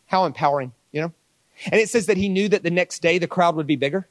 How 0.05 0.25
empowering? 0.25 0.73
And 1.65 1.79
it 1.79 1.89
says 1.89 2.07
that 2.07 2.17
he 2.17 2.29
knew 2.29 2.49
that 2.49 2.63
the 2.63 2.71
next 2.71 3.01
day 3.01 3.17
the 3.17 3.27
crowd 3.27 3.55
would 3.55 3.67
be 3.67 3.75
bigger. 3.75 4.07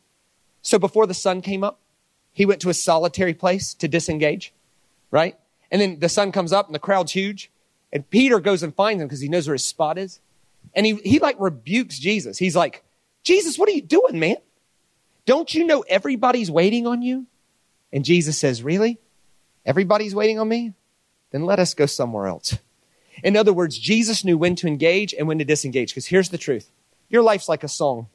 So 0.62 0.78
before 0.78 1.06
the 1.06 1.14
sun 1.14 1.42
came 1.42 1.64
up, 1.64 1.80
he 2.32 2.46
went 2.46 2.60
to 2.62 2.70
a 2.70 2.74
solitary 2.74 3.34
place 3.34 3.74
to 3.74 3.88
disengage, 3.88 4.52
right? 5.10 5.36
And 5.70 5.80
then 5.80 5.98
the 5.98 6.08
sun 6.08 6.32
comes 6.32 6.52
up 6.52 6.66
and 6.66 6.74
the 6.74 6.78
crowd's 6.78 7.12
huge. 7.12 7.50
And 7.92 8.08
Peter 8.08 8.40
goes 8.40 8.62
and 8.62 8.74
finds 8.74 9.02
him 9.02 9.08
because 9.08 9.20
he 9.20 9.28
knows 9.28 9.46
where 9.46 9.54
his 9.54 9.66
spot 9.66 9.98
is. 9.98 10.20
And 10.74 10.86
he, 10.86 10.94
he 10.96 11.18
like 11.18 11.36
rebukes 11.38 11.98
Jesus. 11.98 12.38
He's 12.38 12.56
like, 12.56 12.82
Jesus, 13.22 13.58
what 13.58 13.68
are 13.68 13.72
you 13.72 13.82
doing, 13.82 14.18
man? 14.18 14.36
Don't 15.26 15.52
you 15.52 15.66
know 15.66 15.84
everybody's 15.88 16.50
waiting 16.50 16.86
on 16.86 17.02
you? 17.02 17.26
And 17.92 18.04
Jesus 18.04 18.38
says, 18.38 18.62
Really? 18.62 18.98
Everybody's 19.64 20.14
waiting 20.14 20.40
on 20.40 20.48
me? 20.48 20.72
Then 21.30 21.44
let 21.44 21.60
us 21.60 21.74
go 21.74 21.86
somewhere 21.86 22.26
else. 22.26 22.58
In 23.22 23.36
other 23.36 23.52
words, 23.52 23.78
Jesus 23.78 24.24
knew 24.24 24.36
when 24.36 24.56
to 24.56 24.66
engage 24.66 25.14
and 25.14 25.28
when 25.28 25.38
to 25.38 25.44
disengage. 25.44 25.90
Because 25.90 26.06
here's 26.06 26.30
the 26.30 26.38
truth 26.38 26.70
your 27.12 27.22
life's 27.22 27.48
like 27.48 27.62
a 27.62 27.68
song. 27.68 28.08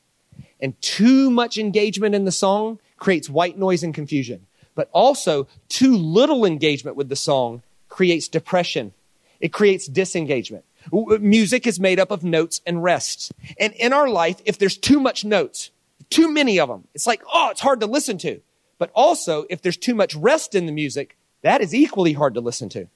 And 0.60 0.80
too 0.82 1.30
much 1.30 1.58
engagement 1.58 2.16
in 2.16 2.26
the 2.26 2.32
song 2.32 2.80
creates 2.98 3.30
white 3.30 3.58
noise 3.58 3.84
and 3.84 3.94
confusion. 3.94 4.48
But 4.76 4.90
also, 4.92 5.48
too 5.70 5.96
little 5.96 6.46
engagement 6.46 6.98
with 6.98 7.10
the 7.10 7.16
song 7.16 7.64
creates 7.90 8.28
depression. 8.28 8.94
It 9.40 9.54
creates 9.54 9.88
disengagement. 9.88 10.66
Music 10.92 11.68
is 11.68 11.80
made 11.80 12.00
up 12.00 12.12
of 12.12 12.24
notes 12.24 12.62
and 12.66 12.84
rests. 12.84 13.32
And 13.60 13.74
in 13.74 13.94
our 13.94 14.10
life, 14.10 14.42
if 14.46 14.58
there's 14.58 14.78
too 14.78 15.00
much 15.00 15.24
notes, 15.24 15.72
too 16.10 16.32
many 16.32 16.60
of 16.60 16.70
them, 16.70 16.88
it's 16.94 17.08
like, 17.08 17.22
oh, 17.32 17.50
it's 17.52 17.62
hard 17.62 17.80
to 17.82 17.88
listen 17.88 18.18
to. 18.20 18.42
But 18.80 18.92
also, 18.94 19.46
if 19.50 19.62
there's 19.62 19.78
too 19.78 19.96
much 19.96 20.16
rest 20.16 20.56
in 20.56 20.66
the 20.66 20.72
music, 20.72 21.18
that 21.42 21.62
is 21.62 21.74
equally 21.74 22.14
hard 22.14 22.34
to 22.36 22.42
listen 22.42 22.70
to. 22.70 22.88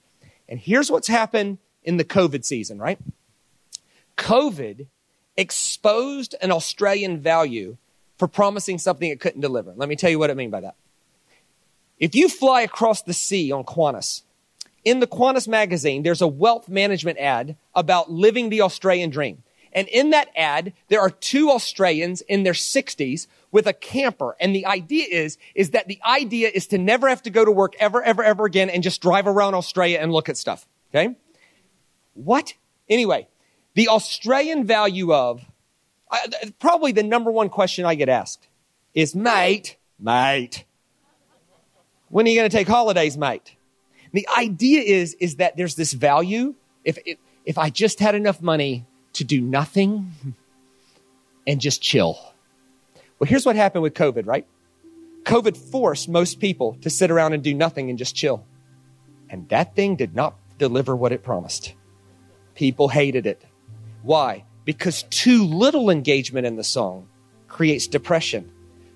And 0.48 0.60
here's 0.60 0.92
what's 0.92 1.08
happened 1.08 1.58
in 1.84 1.98
the 1.98 2.06
COVID 2.06 2.46
season, 2.46 2.80
right? 2.80 3.00
COVID 4.18 4.88
exposed 5.38 6.36
an 6.42 6.52
Australian 6.52 7.20
value 7.20 7.78
for 8.18 8.28
promising 8.28 8.78
something 8.78 9.10
it 9.10 9.20
couldn't 9.20 9.42
deliver. 9.42 9.74
Let 9.76 9.90
me 9.90 9.96
tell 9.96 10.10
you 10.10 10.20
what 10.20 10.30
I 10.30 10.36
mean 10.36 10.50
by 10.50 10.62
that. 10.62 10.76
If 12.00 12.16
you 12.16 12.30
fly 12.30 12.62
across 12.62 13.02
the 13.02 13.14
sea 13.14 13.52
on 13.52 13.64
Qantas, 13.64 14.24
in 14.84 15.00
the 15.00 15.08
Qantas 15.08 15.48
magazine, 15.48 16.04
there's 16.04 16.22
a 16.22 16.28
wealth 16.28 16.68
management 16.68 17.20
ad 17.20 17.56
about 17.76 18.12
living 18.12 18.50
the 18.50 18.62
Australian 18.62 19.10
dream. 19.10 19.44
And 19.74 19.88
in 19.88 20.10
that 20.10 20.30
ad, 20.36 20.74
there 20.90 21.00
are 21.00 21.10
two 21.10 21.50
Australians 21.50 22.22
in 22.22 22.44
their 22.44 22.54
60s 22.54 23.28
with 23.52 23.68
a 23.68 23.74
camper. 23.74 24.36
And 24.40 24.56
the 24.56 24.66
idea 24.66 25.06
is, 25.10 25.38
is 25.56 25.72
that 25.72 25.88
the 25.88 26.00
idea 26.06 26.50
is 26.54 26.68
to 26.68 26.78
never 26.78 27.08
have 27.08 27.22
to 27.24 27.30
go 27.30 27.46
to 27.46 27.52
work 27.52 27.76
ever, 27.80 28.04
ever, 28.04 28.24
ever 28.24 28.46
again 28.46 28.70
and 28.70 28.84
just 28.84 29.02
drive 29.02 29.28
around 29.28 29.54
Australia 29.54 30.00
and 30.02 30.12
look 30.12 30.30
at 30.30 30.38
stuff. 30.38 30.68
Okay? 30.94 31.16
What? 32.14 32.54
Anyway, 32.90 33.28
the 33.74 33.88
Australian 33.90 34.66
value 34.66 35.14
of, 35.14 35.44
probably 36.60 36.92
the 36.92 37.04
number 37.04 37.32
one 37.32 37.50
question 37.50 37.86
I 37.86 37.96
get 37.96 38.10
asked 38.10 38.48
is, 38.94 39.16
mate, 39.16 39.78
mate, 40.00 40.66
when 42.10 42.26
are 42.26 42.30
you 42.30 42.38
going 42.38 42.50
to 42.50 42.56
take 42.56 42.68
holidays, 42.68 43.18
mate? 43.18 43.56
The 44.12 44.28
idea 44.38 44.82
is, 44.82 45.14
is 45.16 45.38
that 45.38 45.56
there's 45.56 45.76
this 45.76 45.94
value. 45.94 46.56
If, 46.84 46.98
if, 47.06 47.18
if 47.46 47.58
I 47.58 47.70
just 47.70 48.00
had 48.00 48.16
enough 48.16 48.42
money 48.42 48.86
to 49.14 49.24
do 49.24 49.40
nothing 49.40 50.12
and 51.48 51.62
just 51.62 51.82
chill. 51.82 52.20
Well, 53.20 53.28
here's 53.30 53.46
what 53.46 53.56
happened 53.56 53.84
with 53.84 53.94
COVID, 53.94 54.26
right? 54.28 54.46
COVID 55.24 55.56
forced 55.56 56.10
most 56.10 56.40
people 56.40 56.78
to 56.82 56.90
sit 56.90 57.12
around 57.12 57.34
and 57.34 57.44
do 57.44 57.54
nothing 57.54 57.90
and 57.90 57.98
just 57.98 58.16
chill. 58.16 58.44
And 59.30 59.48
that 59.50 59.76
thing 59.76 59.96
did 59.96 60.16
not 60.16 60.36
deliver 60.58 60.96
what 60.96 61.12
it 61.12 61.24
promised. 61.24 61.74
People 62.56 62.90
hated 62.90 63.26
it. 63.26 63.46
Why? 64.02 64.46
Because 64.66 65.04
too 65.04 65.46
little 65.46 65.90
engagement 65.90 66.46
in 66.46 66.56
the 66.56 66.64
song 66.64 67.08
creates 67.48 67.88
depression. 67.88 68.52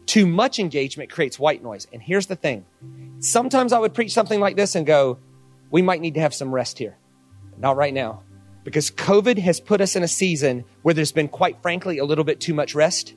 Too 0.06 0.26
much 0.26 0.60
engagement 0.60 1.10
creates 1.10 1.40
white 1.40 1.64
noise. 1.64 1.88
And 1.92 2.02
here's 2.02 2.28
the 2.28 2.36
thing 2.36 2.66
sometimes 3.20 3.74
I 3.74 3.80
would 3.80 3.94
preach 3.94 4.14
something 4.14 4.40
like 4.40 4.56
this 4.56 4.76
and 4.76 4.86
go, 4.86 5.20
we 5.72 5.82
might 5.82 6.02
need 6.02 6.14
to 6.16 6.22
have 6.22 6.34
some 6.34 6.54
rest 6.54 6.78
here. 6.78 6.98
Not 7.58 7.76
right 7.76 7.94
now. 7.94 8.24
Because 8.64 8.90
COVID 8.90 9.38
has 9.40 9.60
put 9.60 9.82
us 9.82 9.96
in 9.96 10.04
a 10.04 10.08
season 10.08 10.66
where 10.82 10.94
there's 10.94 11.12
been, 11.12 11.28
quite 11.28 11.62
frankly, 11.62 12.00
a 12.00 12.06
little 12.06 12.24
bit 12.24 12.40
too 12.40 12.54
much 12.54 12.74
rest 12.74 13.14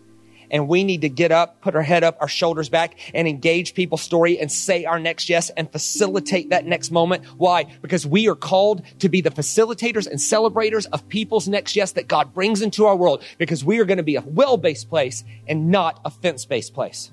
and 0.51 0.69
we 0.69 0.85
need 0.85 1.03
to 1.03 1.09
get 1.09 1.33
up, 1.33 1.61
put 1.61 1.75
our 1.75 1.83
head 1.83 2.05
up, 2.05 2.17
our 2.21 2.29
shoulders 2.29 2.69
back, 2.69 2.99
and 3.15 3.29
engage 3.29 3.75
people's 3.75 4.03
story 4.03 4.39
and 4.39 4.51
say 4.51 4.85
our 4.85 4.99
next 4.99 5.29
yes 5.29 5.51
and 5.51 5.71
facilitate 5.71 6.51
that 6.51 6.67
next 6.67 6.91
moment. 6.91 7.25
Why? 7.37 7.65
Because 7.83 8.07
we 8.07 8.29
are 8.29 8.35
called 8.35 8.83
to 9.01 9.09
be 9.09 9.21
the 9.21 9.31
facilitators 9.31 10.07
and 10.07 10.21
celebrators 10.21 10.87
of 10.87 11.09
people's 11.09 11.49
next 11.49 11.77
yes 11.77 11.93
that 11.93 12.09
God 12.09 12.35
brings 12.35 12.63
into 12.63 12.87
our 12.87 12.97
world 12.97 13.23
because 13.39 13.65
we 13.65 13.79
are 13.81 13.85
going 13.85 13.99
to 13.99 14.03
be 14.03 14.17
a 14.17 14.23
well-based 14.23 14.89
place 14.89 15.25
and 15.47 15.71
not 15.71 16.01
a 16.05 16.11
fence-based 16.11 16.75
place. 16.75 17.13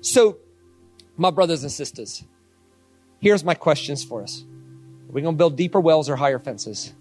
So, 0.00 0.38
my 1.16 1.30
brothers 1.30 1.62
and 1.62 1.70
sisters, 1.70 2.24
here's 3.20 3.44
my 3.44 3.54
questions 3.54 4.02
for 4.02 4.22
us. 4.22 4.44
Are 5.08 5.12
we 5.12 5.22
going 5.22 5.34
to 5.34 5.38
build 5.38 5.56
deeper 5.56 5.80
wells 5.80 6.08
or 6.08 6.16
higher 6.16 6.38
fences? 6.38 6.94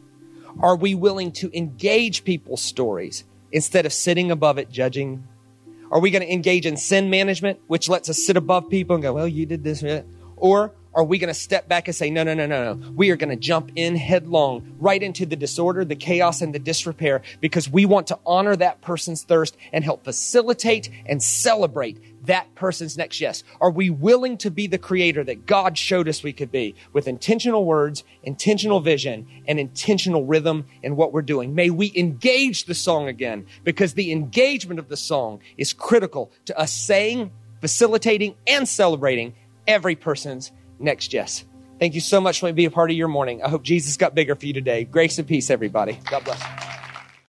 Are 0.60 0.76
we 0.76 0.96
willing 0.96 1.32
to 1.34 1.58
engage 1.58 2.24
people's 2.24 2.62
stories 2.62 3.24
instead 3.52 3.86
of 3.86 3.94
sitting 3.94 4.32
above 4.32 4.58
it 4.58 4.70
judging? 4.70 5.28
Are 5.92 6.00
we 6.00 6.12
going 6.12 6.22
to 6.22 6.32
engage 6.32 6.66
in 6.66 6.78
sin 6.78 7.10
management, 7.10 7.60
which 7.68 7.90
lets 7.90 8.10
us 8.10 8.26
sit 8.26 8.38
above 8.38 8.70
people 8.70 8.96
and 8.96 9.04
go, 9.04 9.14
well, 9.14 9.28
you 9.28 9.46
did 9.46 9.64
this, 9.64 9.84
or 10.38 10.74
are 10.94 11.04
we 11.04 11.18
going 11.20 11.30
to 11.30 11.34
step 11.34 11.70
back 11.70 11.88
and 11.88 11.96
say, 11.96 12.10
no, 12.10 12.24
no, 12.24 12.34
no, 12.34 12.46
no, 12.46 12.74
no. 12.74 12.92
We 12.92 13.12
are 13.12 13.16
going 13.16 13.30
to 13.30 13.38
jump 13.38 13.72
in 13.76 13.96
headlong 13.96 14.76
right 14.80 15.02
into 15.02 15.26
the 15.26 15.38
disorder, 15.38 15.86
the 15.86 15.96
chaos, 15.96 16.42
and 16.42 16.54
the 16.54 16.60
disrepair 16.60 17.22
because 17.40 17.70
we 17.70 17.86
want 17.86 18.08
to 18.08 18.20
honor 18.26 18.56
that 18.58 18.82
person's 18.82 19.24
thirst 19.24 19.56
and 19.72 19.84
help 19.84 20.04
facilitate 20.04 20.90
and 21.06 21.24
celebrate 21.24 22.11
that 22.26 22.54
person's 22.56 22.98
next 22.98 23.22
yes? 23.22 23.44
Are 23.60 23.72
we 23.72 23.90
willing 23.90 24.38
to 24.38 24.52
be 24.52 24.68
the 24.68 24.78
creator 24.78 25.24
that 25.24 25.46
God 25.46 25.78
showed 25.78 26.08
us 26.08 26.24
we 26.24 26.34
could 26.34 26.52
be 26.52 26.76
with 26.94 27.08
intentional 27.08 27.66
words, 27.66 28.04
intentional 28.24 28.80
vision, 28.80 29.28
and 29.48 29.60
intentional 29.60 30.26
rhythm 30.26 30.66
in 30.84 30.96
what 30.96 31.14
we're 31.14 31.22
doing? 31.22 31.56
May 31.56 31.70
we 31.70 31.92
engage 31.96 32.66
the 32.66 32.76
song 32.76 33.08
again 33.08 33.46
because 33.64 33.94
the 33.94 34.12
engagement 34.12 34.80
of 34.80 34.90
the 34.90 34.98
song 34.98 35.40
is 35.58 35.74
critical 35.74 36.32
to 36.46 36.58
us 36.58 36.74
saying, 36.74 37.32
facilitating, 37.60 38.36
and 38.48 38.68
celebrating 38.68 39.34
every 39.68 39.96
person's 39.96 40.52
next 40.80 41.14
yes. 41.14 41.46
Thank 41.80 41.96
you 41.96 42.02
so 42.02 42.22
much 42.22 42.40
for 42.40 42.54
being 42.54 42.68
a 42.68 42.72
part 42.72 42.92
of 42.92 42.98
your 42.98 43.08
morning. 43.08 43.42
I 43.42 43.50
hope 43.50 43.64
Jesus 43.64 43.98
got 43.98 44.14
bigger 44.14 44.36
for 44.36 44.46
you 44.46 44.54
today. 44.54 44.84
Grace 44.84 45.18
and 45.18 45.28
peace, 45.28 45.50
everybody. 45.50 45.98
God 46.10 46.24
bless. 46.24 46.42